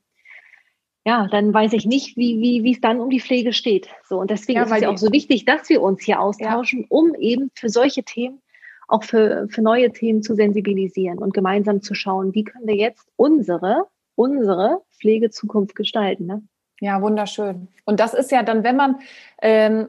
ja, 1.06 1.28
dann 1.30 1.52
weiß 1.52 1.74
ich 1.74 1.84
nicht, 1.84 2.16
wie, 2.16 2.40
wie, 2.40 2.64
wie 2.64 2.72
es 2.72 2.80
dann 2.80 3.00
um 3.00 3.10
die 3.10 3.20
Pflege 3.20 3.52
steht. 3.52 3.88
So, 4.08 4.18
und 4.18 4.30
deswegen 4.30 4.58
ja, 4.58 4.64
ist 4.64 4.72
es 4.72 4.80
ja 4.80 4.88
auch 4.88 4.98
so 4.98 5.12
wichtig, 5.12 5.44
dass 5.44 5.68
wir 5.68 5.82
uns 5.82 6.02
hier 6.02 6.20
austauschen, 6.20 6.80
ja. 6.80 6.86
um 6.88 7.14
eben 7.14 7.50
für 7.54 7.68
solche 7.68 8.04
Themen, 8.04 8.40
auch 8.88 9.04
für, 9.04 9.46
für 9.50 9.60
neue 9.60 9.92
Themen 9.92 10.22
zu 10.22 10.34
sensibilisieren 10.34 11.18
und 11.18 11.34
gemeinsam 11.34 11.82
zu 11.82 11.94
schauen, 11.94 12.34
wie 12.34 12.44
können 12.44 12.66
wir 12.66 12.76
jetzt 12.76 13.06
unsere, 13.16 13.86
unsere 14.14 14.82
Pflegezukunft 14.98 15.74
gestalten. 15.74 16.26
Ne? 16.26 16.42
Ja, 16.80 17.02
wunderschön. 17.02 17.68
Und 17.84 18.00
das 18.00 18.14
ist 18.14 18.30
ja 18.30 18.42
dann, 18.42 18.64
wenn 18.64 18.76
man 18.76 19.00
ähm, 19.42 19.88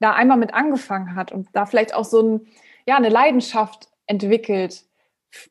da 0.00 0.12
einmal 0.12 0.36
mit 0.36 0.52
angefangen 0.52 1.14
hat 1.14 1.32
und 1.32 1.48
da 1.54 1.64
vielleicht 1.64 1.94
auch 1.94 2.04
so 2.04 2.22
ein, 2.22 2.46
ja, 2.86 2.96
eine 2.96 3.08
Leidenschaft 3.08 3.88
entwickelt, 4.06 4.84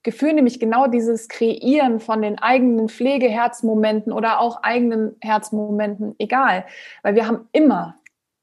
Gefühl, 0.04 0.34
nämlich 0.34 0.60
genau 0.60 0.88
dieses 0.88 1.28
Kreieren 1.28 2.00
von 2.00 2.22
den 2.22 2.40
eigenen 2.40 2.90
Pflegeherzmomenten 2.90 4.12
oder 4.12 4.40
auch 4.40 4.63
eigenen 4.63 5.16
Herzmomenten, 5.22 6.16
egal. 6.18 6.66
Weil 7.04 7.16
wir 7.16 7.28
haben 7.28 7.48
immer, 7.52 7.96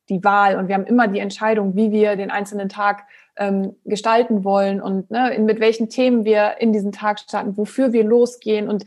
die 0.09 0.23
Wahl 0.23 0.57
und 0.59 0.68
wir 0.68 0.75
haben 0.75 0.85
immer 0.85 1.09
die 1.09 1.18
Entscheidung, 1.18 1.77
wie 1.77 1.90
wir 1.90 2.16
den 2.16 2.31
einzelnen 2.31 2.68
Tag 2.68 3.05
ähm, 3.37 3.75
gestalten 3.85 4.44
wollen 4.44 4.81
und 4.81 5.11
ne, 5.11 5.37
mit 5.40 5.61
welchen 5.61 5.88
Themen 5.88 6.25
wir 6.25 6.57
in 6.59 6.73
diesen 6.73 6.92
Tag 6.92 7.18
starten, 7.18 7.57
wofür 7.57 7.92
wir 7.92 8.05
losgehen. 8.05 8.68
Und 8.68 8.85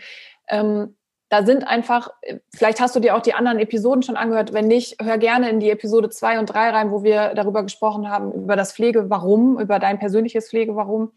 ähm, 0.48 0.96
da 1.30 1.46
sind 1.46 1.68
einfach, 1.68 2.10
vielleicht 2.56 2.80
hast 2.80 2.96
du 2.96 3.02
dir 3.02 3.16
auch 3.16 3.22
die 3.22 3.34
anderen 3.34 3.60
Episoden 3.60 4.04
schon 4.04 4.16
angehört. 4.16 4.54
Wenn 4.54 4.68
nicht, 4.68 4.96
hör 5.04 5.18
gerne 5.18 5.50
in 5.50 5.60
die 5.60 5.70
Episode 5.70 6.10
zwei 6.10 6.40
und 6.40 6.46
drei 6.46 6.70
rein, 6.70 6.92
wo 6.92 7.04
wir 7.04 7.34
darüber 7.36 7.64
gesprochen 7.64 8.10
haben, 8.10 8.32
über 8.32 8.56
das 8.56 8.72
Pflege-Warum, 8.72 9.60
über 9.60 9.80
dein 9.80 10.00
persönliches 10.00 10.50
Pflege-Warum 10.50 11.12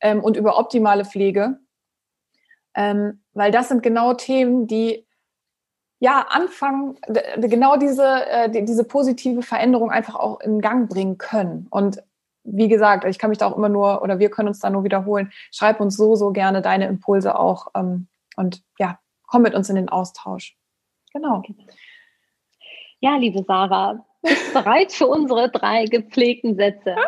ähm, 0.00 0.22
und 0.22 0.36
über 0.36 0.58
optimale 0.58 1.04
Pflege. 1.04 1.58
Ähm, 2.74 3.22
weil 3.32 3.50
das 3.50 3.68
sind 3.68 3.82
genau 3.82 4.14
Themen, 4.14 4.66
die 4.66 5.06
ja 5.98 6.26
anfangen, 6.28 6.98
genau 7.38 7.76
diese, 7.76 8.26
äh, 8.26 8.64
diese 8.64 8.84
positive 8.84 9.42
Veränderung 9.42 9.90
einfach 9.90 10.14
auch 10.14 10.40
in 10.40 10.60
Gang 10.60 10.90
bringen 10.90 11.16
können. 11.16 11.66
Und 11.70 12.02
wie 12.44 12.68
gesagt, 12.68 13.04
ich 13.04 13.18
kann 13.18 13.30
mich 13.30 13.38
da 13.38 13.46
auch 13.46 13.56
immer 13.56 13.68
nur 13.68 14.02
oder 14.02 14.18
wir 14.18 14.30
können 14.30 14.48
uns 14.48 14.60
da 14.60 14.70
nur 14.70 14.84
wiederholen. 14.84 15.32
Schreib 15.50 15.80
uns 15.80 15.96
so, 15.96 16.14
so 16.14 16.30
gerne 16.32 16.62
deine 16.62 16.86
Impulse 16.86 17.38
auch 17.38 17.68
ähm, 17.74 18.08
und 18.36 18.62
ja, 18.78 18.98
komm 19.26 19.42
mit 19.42 19.54
uns 19.54 19.68
in 19.68 19.76
den 19.76 19.88
Austausch. 19.88 20.56
Genau. 21.12 21.42
Ja, 23.00 23.16
liebe 23.16 23.42
Sarah, 23.42 24.04
bist 24.22 24.48
du 24.48 24.52
bereit 24.52 24.92
für 24.92 25.06
unsere 25.06 25.50
drei 25.50 25.86
gepflegten 25.86 26.56
Sätze? 26.56 26.96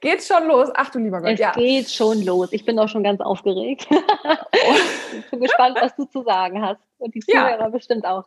Geht's 0.00 0.26
schon 0.26 0.46
los? 0.46 0.68
Ach 0.74 0.90
du 0.90 0.98
lieber 0.98 1.20
Gott, 1.20 1.32
es 1.32 1.40
ja. 1.40 1.52
geht 1.52 1.90
schon 1.90 2.24
los. 2.24 2.52
Ich 2.52 2.64
bin 2.64 2.78
auch 2.78 2.88
schon 2.88 3.02
ganz 3.02 3.20
aufgeregt. 3.20 3.86
ich 5.18 5.30
bin 5.30 5.40
gespannt, 5.40 5.78
was 5.80 5.94
du 5.96 6.04
zu 6.04 6.22
sagen 6.22 6.62
hast. 6.62 6.80
Und 6.98 7.14
die 7.14 7.20
Zuhörer 7.20 7.60
ja. 7.60 7.68
bestimmt 7.68 8.06
auch. 8.06 8.24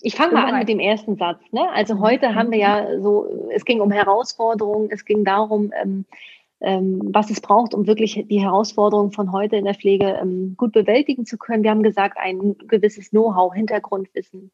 Ich 0.00 0.14
fange 0.14 0.34
mal 0.34 0.44
an 0.44 0.58
mit 0.58 0.68
dem 0.68 0.78
ersten 0.78 1.16
Satz. 1.16 1.40
Ne? 1.52 1.68
Also 1.72 1.94
mhm. 1.94 2.00
heute 2.00 2.34
haben 2.34 2.50
wir 2.50 2.58
ja 2.58 3.00
so, 3.00 3.48
es 3.52 3.64
ging 3.64 3.80
um 3.80 3.90
Herausforderungen, 3.90 4.88
es 4.90 5.04
ging 5.04 5.24
darum, 5.24 5.72
ähm, 5.82 6.04
ähm, 6.60 7.00
was 7.12 7.30
es 7.30 7.40
braucht, 7.40 7.74
um 7.74 7.86
wirklich 7.86 8.24
die 8.28 8.40
Herausforderungen 8.40 9.12
von 9.12 9.32
heute 9.32 9.56
in 9.56 9.64
der 9.64 9.74
Pflege 9.74 10.18
ähm, 10.20 10.54
gut 10.56 10.72
bewältigen 10.72 11.26
zu 11.26 11.38
können. 11.38 11.62
Wir 11.62 11.70
haben 11.70 11.82
gesagt, 11.82 12.18
ein 12.18 12.56
gewisses 12.66 13.10
Know-how, 13.10 13.54
Hintergrundwissen, 13.54 14.50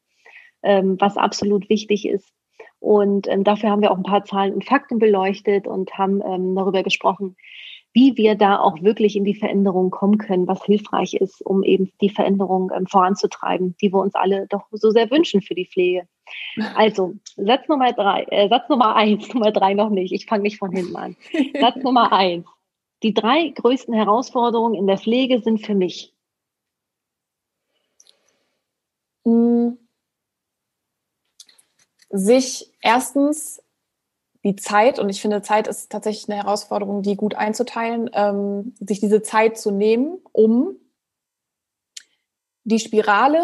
ähm, 0.63 0.97
was 0.99 1.17
absolut 1.17 1.69
wichtig 1.69 2.07
ist. 2.07 2.33
Und 2.79 3.27
ähm, 3.27 3.43
dafür 3.43 3.69
haben 3.69 3.81
wir 3.81 3.91
auch 3.91 3.97
ein 3.97 4.03
paar 4.03 4.25
Zahlen 4.25 4.53
und 4.53 4.65
Fakten 4.65 4.99
beleuchtet 4.99 5.67
und 5.67 5.97
haben 5.97 6.21
ähm, 6.21 6.55
darüber 6.55 6.83
gesprochen, 6.83 7.37
wie 7.93 8.17
wir 8.17 8.35
da 8.35 8.59
auch 8.59 8.81
wirklich 8.81 9.15
in 9.15 9.23
die 9.23 9.35
Veränderung 9.35 9.91
kommen 9.91 10.17
können, 10.17 10.47
was 10.47 10.65
hilfreich 10.65 11.13
ist, 11.13 11.45
um 11.45 11.63
eben 11.63 11.91
die 12.01 12.09
Veränderung 12.09 12.71
ähm, 12.75 12.87
voranzutreiben, 12.87 13.75
die 13.81 13.93
wir 13.93 13.99
uns 13.99 14.15
alle 14.15 14.47
doch 14.47 14.65
so 14.71 14.89
sehr 14.89 15.09
wünschen 15.11 15.41
für 15.41 15.55
die 15.55 15.67
Pflege. 15.67 16.07
Also, 16.75 17.15
Satz 17.35 17.67
Nummer 17.67 17.91
drei, 17.93 18.25
äh, 18.29 18.47
Satz 18.47 18.69
Nummer 18.69 18.95
eins, 18.95 19.27
Nummer 19.33 19.51
drei 19.51 19.73
noch 19.73 19.89
nicht, 19.89 20.13
ich 20.13 20.25
fange 20.25 20.43
nicht 20.43 20.57
von 20.57 20.71
hinten 20.71 20.95
an. 20.95 21.15
Satz 21.59 21.75
Nummer 21.83 22.11
eins. 22.13 22.47
Die 23.03 23.13
drei 23.13 23.49
größten 23.49 23.93
Herausforderungen 23.93 24.75
in 24.75 24.87
der 24.87 24.97
Pflege 24.97 25.41
sind 25.41 25.65
für 25.65 25.75
mich. 25.75 26.13
Hm. 29.25 29.77
Sich 32.15 32.71
erstens 32.79 33.59
die 34.43 34.55
Zeit, 34.55 34.99
und 34.99 35.09
ich 35.09 35.19
finde, 35.19 35.41
Zeit 35.41 35.67
ist 35.67 35.91
tatsächlich 35.91 36.29
eine 36.29 36.43
Herausforderung, 36.43 37.01
die 37.01 37.15
gut 37.15 37.33
einzuteilen, 37.33 38.09
ähm, 38.13 38.75
sich 38.79 38.99
diese 38.99 39.23
Zeit 39.23 39.57
zu 39.57 39.71
nehmen, 39.71 40.19
um 40.31 40.75
die 42.65 42.79
Spirale, 42.79 43.43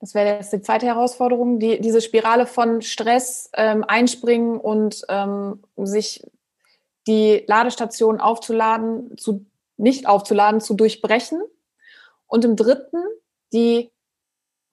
das 0.00 0.14
wäre 0.14 0.36
jetzt 0.36 0.52
die 0.52 0.62
zweite 0.62 0.86
Herausforderung, 0.86 1.60
die, 1.60 1.80
diese 1.80 2.00
Spirale 2.00 2.46
von 2.46 2.82
Stress, 2.82 3.50
ähm, 3.54 3.84
Einspringen 3.86 4.58
und 4.58 5.04
ähm, 5.08 5.62
sich 5.76 6.24
die 7.06 7.44
Ladestation 7.46 8.20
aufzuladen, 8.20 9.16
zu, 9.16 9.46
nicht 9.76 10.08
aufzuladen, 10.08 10.60
zu 10.60 10.74
durchbrechen. 10.74 11.40
Und 12.26 12.44
im 12.44 12.56
dritten 12.56 13.02
die, 13.52 13.90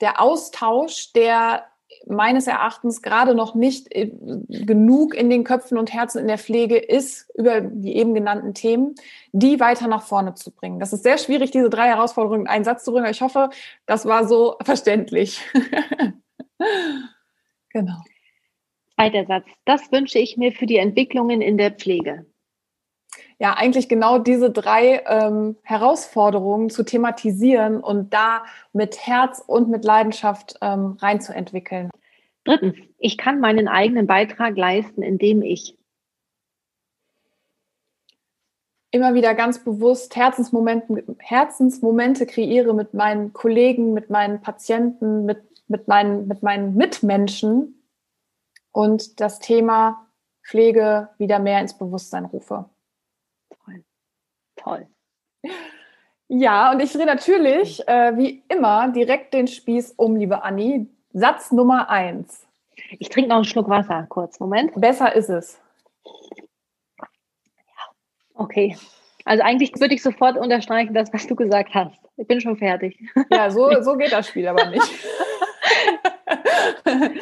der 0.01 0.19
Austausch 0.19 1.13
der 1.13 1.63
meines 2.07 2.47
Erachtens 2.47 3.01
gerade 3.01 3.35
noch 3.35 3.55
nicht 3.55 3.93
äh, 3.93 4.11
genug 4.47 5.13
in 5.13 5.29
den 5.29 5.43
Köpfen 5.43 5.77
und 5.77 5.93
Herzen 5.93 6.19
in 6.19 6.27
der 6.27 6.37
Pflege 6.37 6.77
ist, 6.77 7.29
über 7.35 7.61
die 7.61 7.95
eben 7.95 8.13
genannten 8.13 8.53
Themen, 8.53 8.95
die 9.31 9.59
weiter 9.59 9.87
nach 9.87 10.03
vorne 10.03 10.35
zu 10.35 10.51
bringen. 10.51 10.79
Das 10.79 10.93
ist 10.93 11.03
sehr 11.03 11.17
schwierig, 11.17 11.51
diese 11.51 11.69
drei 11.69 11.87
Herausforderungen 11.87 12.41
in 12.41 12.47
einen 12.47 12.65
Satz 12.65 12.83
zu 12.83 12.91
bringen. 12.91 13.09
Ich 13.09 13.21
hoffe, 13.21 13.49
das 13.85 14.05
war 14.05 14.27
so 14.27 14.55
verständlich. 14.63 15.41
genau. 17.69 17.97
Zweiter 18.95 19.25
Satz. 19.25 19.45
Das 19.65 19.91
wünsche 19.91 20.19
ich 20.19 20.37
mir 20.37 20.51
für 20.51 20.65
die 20.65 20.77
Entwicklungen 20.77 21.41
in 21.41 21.57
der 21.57 21.71
Pflege 21.71 22.25
ja 23.39 23.53
eigentlich 23.53 23.89
genau 23.89 24.17
diese 24.17 24.49
drei 24.49 25.03
ähm, 25.05 25.57
Herausforderungen 25.63 26.69
zu 26.69 26.83
thematisieren 26.83 27.81
und 27.81 28.13
da 28.13 28.45
mit 28.73 29.05
Herz 29.05 29.43
und 29.45 29.69
mit 29.69 29.83
Leidenschaft 29.83 30.57
ähm, 30.61 30.97
reinzuentwickeln. 31.01 31.89
Drittens, 32.45 32.75
ich 32.97 33.17
kann 33.17 33.39
meinen 33.39 33.67
eigenen 33.67 34.07
Beitrag 34.07 34.55
leisten, 34.55 35.01
indem 35.01 35.41
ich 35.41 35.77
immer 38.91 39.13
wieder 39.13 39.33
ganz 39.33 39.63
bewusst 39.63 40.15
Herzensmomente, 40.15 41.15
Herzensmomente 41.19 42.25
kreiere 42.25 42.73
mit 42.73 42.93
meinen 42.93 43.33
Kollegen, 43.33 43.93
mit 43.93 44.09
meinen 44.09 44.41
Patienten, 44.41 45.25
mit, 45.25 45.39
mit, 45.67 45.87
meinen, 45.87 46.27
mit 46.27 46.43
meinen 46.43 46.75
Mitmenschen 46.75 47.83
und 48.71 49.19
das 49.19 49.39
Thema 49.39 50.07
Pflege 50.43 51.09
wieder 51.17 51.39
mehr 51.39 51.59
ins 51.59 51.77
Bewusstsein 51.77 52.25
rufe 52.25 52.69
toll. 54.65 54.87
Ja, 56.27 56.71
und 56.71 56.81
ich 56.81 56.91
drehe 56.91 57.05
natürlich, 57.05 57.87
äh, 57.87 58.17
wie 58.17 58.43
immer, 58.49 58.89
direkt 58.89 59.33
den 59.33 59.47
Spieß 59.47 59.93
um, 59.97 60.15
liebe 60.15 60.43
Anni. 60.43 60.87
Satz 61.13 61.51
Nummer 61.51 61.89
eins. 61.89 62.45
Ich 62.99 63.09
trinke 63.09 63.29
noch 63.29 63.37
einen 63.37 63.45
Schluck 63.45 63.69
Wasser, 63.69 64.05
kurz, 64.09 64.39
Moment. 64.39 64.73
Besser 64.75 65.15
ist 65.15 65.29
es. 65.29 65.61
Okay. 68.33 68.75
Also 69.23 69.43
eigentlich 69.43 69.79
würde 69.79 69.95
ich 69.95 70.03
sofort 70.03 70.37
unterstreichen, 70.37 70.93
das, 70.93 71.13
was 71.13 71.25
du 71.25 71.35
gesagt 71.35 71.73
hast. 71.73 71.99
Ich 72.17 72.27
bin 72.27 72.41
schon 72.41 72.57
fertig. 72.57 72.99
Ja, 73.31 73.49
so, 73.49 73.69
so 73.81 73.95
geht 73.95 74.11
das 74.11 74.27
Spiel 74.27 74.47
aber 74.47 74.65
nicht. 74.65 74.91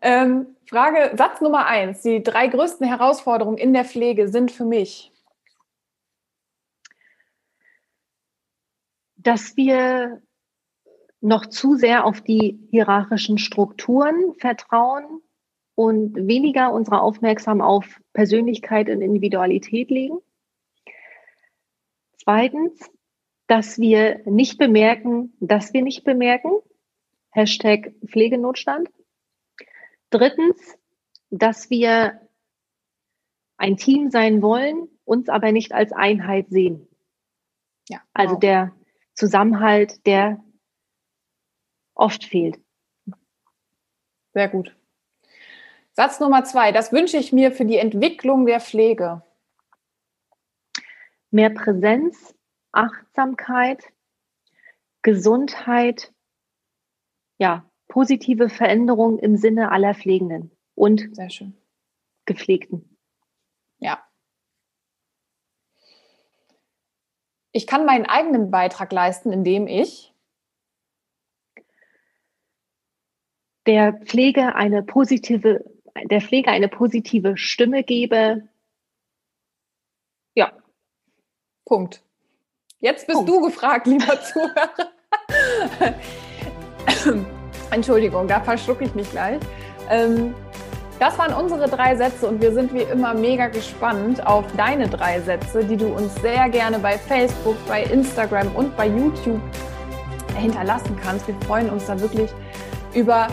ähm, 0.00 0.56
Frage, 0.66 1.16
Satz 1.16 1.40
Nummer 1.40 1.66
eins. 1.66 2.02
Die 2.02 2.22
drei 2.22 2.48
größten 2.48 2.86
Herausforderungen 2.86 3.58
in 3.58 3.72
der 3.72 3.84
Pflege 3.84 4.28
sind 4.28 4.50
für 4.50 4.64
mich. 4.64 5.09
Dass 9.22 9.56
wir 9.56 10.22
noch 11.20 11.46
zu 11.46 11.74
sehr 11.74 12.04
auf 12.06 12.22
die 12.22 12.58
hierarchischen 12.70 13.38
Strukturen 13.38 14.34
vertrauen 14.38 15.20
und 15.74 16.16
weniger 16.16 16.72
unsere 16.72 17.00
Aufmerksamkeit 17.02 17.66
auf 17.66 18.00
Persönlichkeit 18.12 18.88
und 18.88 19.02
Individualität 19.02 19.90
legen. 19.90 20.18
Zweitens, 22.16 22.90
dass 23.46 23.78
wir 23.78 24.20
nicht 24.24 24.58
bemerken, 24.58 25.34
dass 25.40 25.72
wir 25.72 25.82
nicht 25.82 26.04
bemerken. 26.04 26.52
Hashtag 27.30 27.92
Pflegenotstand. 28.06 28.88
Drittens, 30.10 30.78
dass 31.30 31.70
wir 31.70 32.20
ein 33.56 33.76
Team 33.76 34.10
sein 34.10 34.42
wollen, 34.42 34.88
uns 35.04 35.28
aber 35.28 35.52
nicht 35.52 35.72
als 35.72 35.92
Einheit 35.92 36.48
sehen. 36.48 36.88
Ja, 37.88 38.00
also 38.14 38.34
wow. 38.34 38.40
der 38.40 38.79
Zusammenhalt, 39.20 40.06
der 40.06 40.42
oft 41.94 42.24
fehlt. 42.24 42.58
Sehr 44.32 44.48
gut. 44.48 44.74
Satz 45.92 46.20
Nummer 46.20 46.42
zwei, 46.44 46.72
das 46.72 46.90
wünsche 46.90 47.18
ich 47.18 47.30
mir 47.30 47.52
für 47.52 47.66
die 47.66 47.76
Entwicklung 47.76 48.46
der 48.46 48.60
Pflege. 48.60 49.22
Mehr 51.30 51.50
Präsenz, 51.50 52.34
Achtsamkeit, 52.72 53.84
Gesundheit, 55.02 56.14
ja, 57.36 57.70
positive 57.88 58.48
Veränderung 58.48 59.18
im 59.18 59.36
Sinne 59.36 59.70
aller 59.70 59.94
Pflegenden 59.94 60.50
und 60.74 61.14
Sehr 61.14 61.28
schön. 61.28 61.58
Gepflegten. 62.24 62.96
Ja, 63.80 64.02
ich 67.52 67.66
kann 67.66 67.84
meinen 67.84 68.06
eigenen 68.06 68.50
Beitrag 68.50 68.92
leisten, 68.92 69.32
indem 69.32 69.66
ich 69.66 70.14
der 73.66 73.92
Pflege 73.92 74.54
eine 74.54 74.82
positive, 74.82 75.64
der 76.04 76.20
Pflege 76.20 76.50
eine 76.50 76.68
positive 76.68 77.36
Stimme 77.36 77.82
gebe. 77.82 78.48
Ja. 80.34 80.52
Punkt. 81.64 82.02
Jetzt 82.78 83.06
bist 83.06 83.16
Punkt. 83.16 83.30
du 83.30 83.40
gefragt, 83.42 83.86
lieber 83.86 84.20
Zuhörer. 84.22 84.90
Entschuldigung, 87.70 88.26
da 88.26 88.40
verschlucke 88.40 88.84
ich 88.84 88.94
mich 88.94 89.10
gleich. 89.10 89.40
Ähm, 89.88 90.34
Das 91.00 91.18
waren 91.18 91.32
unsere 91.32 91.66
drei 91.66 91.96
Sätze 91.96 92.28
und 92.28 92.42
wir 92.42 92.52
sind 92.52 92.74
wie 92.74 92.82
immer 92.82 93.14
mega 93.14 93.48
gespannt 93.48 94.24
auf 94.26 94.44
deine 94.54 94.86
drei 94.86 95.18
Sätze, 95.22 95.64
die 95.64 95.78
du 95.78 95.86
uns 95.86 96.14
sehr 96.16 96.50
gerne 96.50 96.78
bei 96.78 96.98
Facebook, 96.98 97.56
bei 97.66 97.84
Instagram 97.84 98.54
und 98.54 98.76
bei 98.76 98.86
YouTube 98.86 99.40
hinterlassen 100.36 100.98
kannst. 101.02 101.26
Wir 101.26 101.34
freuen 101.46 101.70
uns 101.70 101.86
da 101.86 101.98
wirklich 101.98 102.30
über 102.92 103.28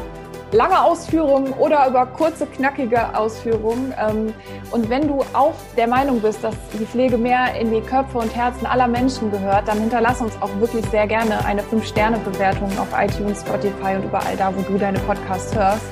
lange 0.54 0.82
Ausführungen 0.82 1.52
oder 1.52 1.86
über 1.90 2.06
kurze, 2.06 2.46
knackige 2.46 3.14
Ausführungen. 3.14 3.94
Ähm, 4.00 4.34
und 4.72 4.90
wenn 4.90 5.06
du 5.10 5.26
auch 5.34 5.56
der 5.76 5.88
Meinung 5.88 6.22
bist, 6.22 6.42
dass 6.46 6.56
die 6.80 6.86
Pflege 6.86 7.18
mehr 7.18 7.54
in 7.60 7.70
die 7.70 7.82
Köpfe 7.82 8.18
und 8.20 8.34
Herzen 8.34 8.66
aller 8.66 8.88
Menschen 8.88 9.30
gehört, 9.30 9.68
dann 9.68 9.80
hinterlass 9.80 10.22
uns 10.22 10.42
auch 10.42 10.58
wirklich 10.62 10.86
sehr 10.86 11.06
gerne 11.06 11.44
eine 11.44 11.64
5-Sterne-Bewertung 11.64 12.70
auf 12.80 12.88
iTunes, 12.98 13.42
Spotify 13.42 13.98
und 13.98 14.06
überall 14.06 14.38
da, 14.38 14.54
wo 14.56 14.62
du 14.62 14.78
deine 14.78 15.00
Podcasts 15.00 15.54
hörst. 15.54 15.86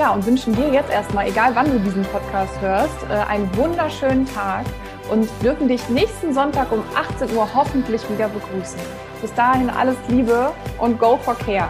Ja, 0.00 0.12
und 0.14 0.24
wünschen 0.24 0.56
dir 0.56 0.70
jetzt 0.70 0.90
erstmal, 0.90 1.28
egal 1.28 1.54
wann 1.54 1.70
du 1.70 1.78
diesen 1.78 2.02
Podcast 2.04 2.58
hörst, 2.62 2.96
äh, 3.10 3.16
einen 3.28 3.54
wunderschönen 3.54 4.24
Tag 4.24 4.64
und 5.10 5.28
dürfen 5.42 5.68
dich 5.68 5.86
nächsten 5.90 6.32
Sonntag 6.32 6.72
um 6.72 6.82
18 6.94 7.36
Uhr 7.36 7.46
hoffentlich 7.54 8.00
wieder 8.08 8.30
begrüßen. 8.30 8.80
Bis 9.20 9.34
dahin 9.34 9.68
alles 9.68 9.96
Liebe 10.08 10.54
und 10.78 10.98
go 10.98 11.18
for 11.18 11.34
care. 11.34 11.68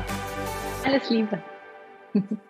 Alles 0.84 1.10
Liebe. 1.10 1.42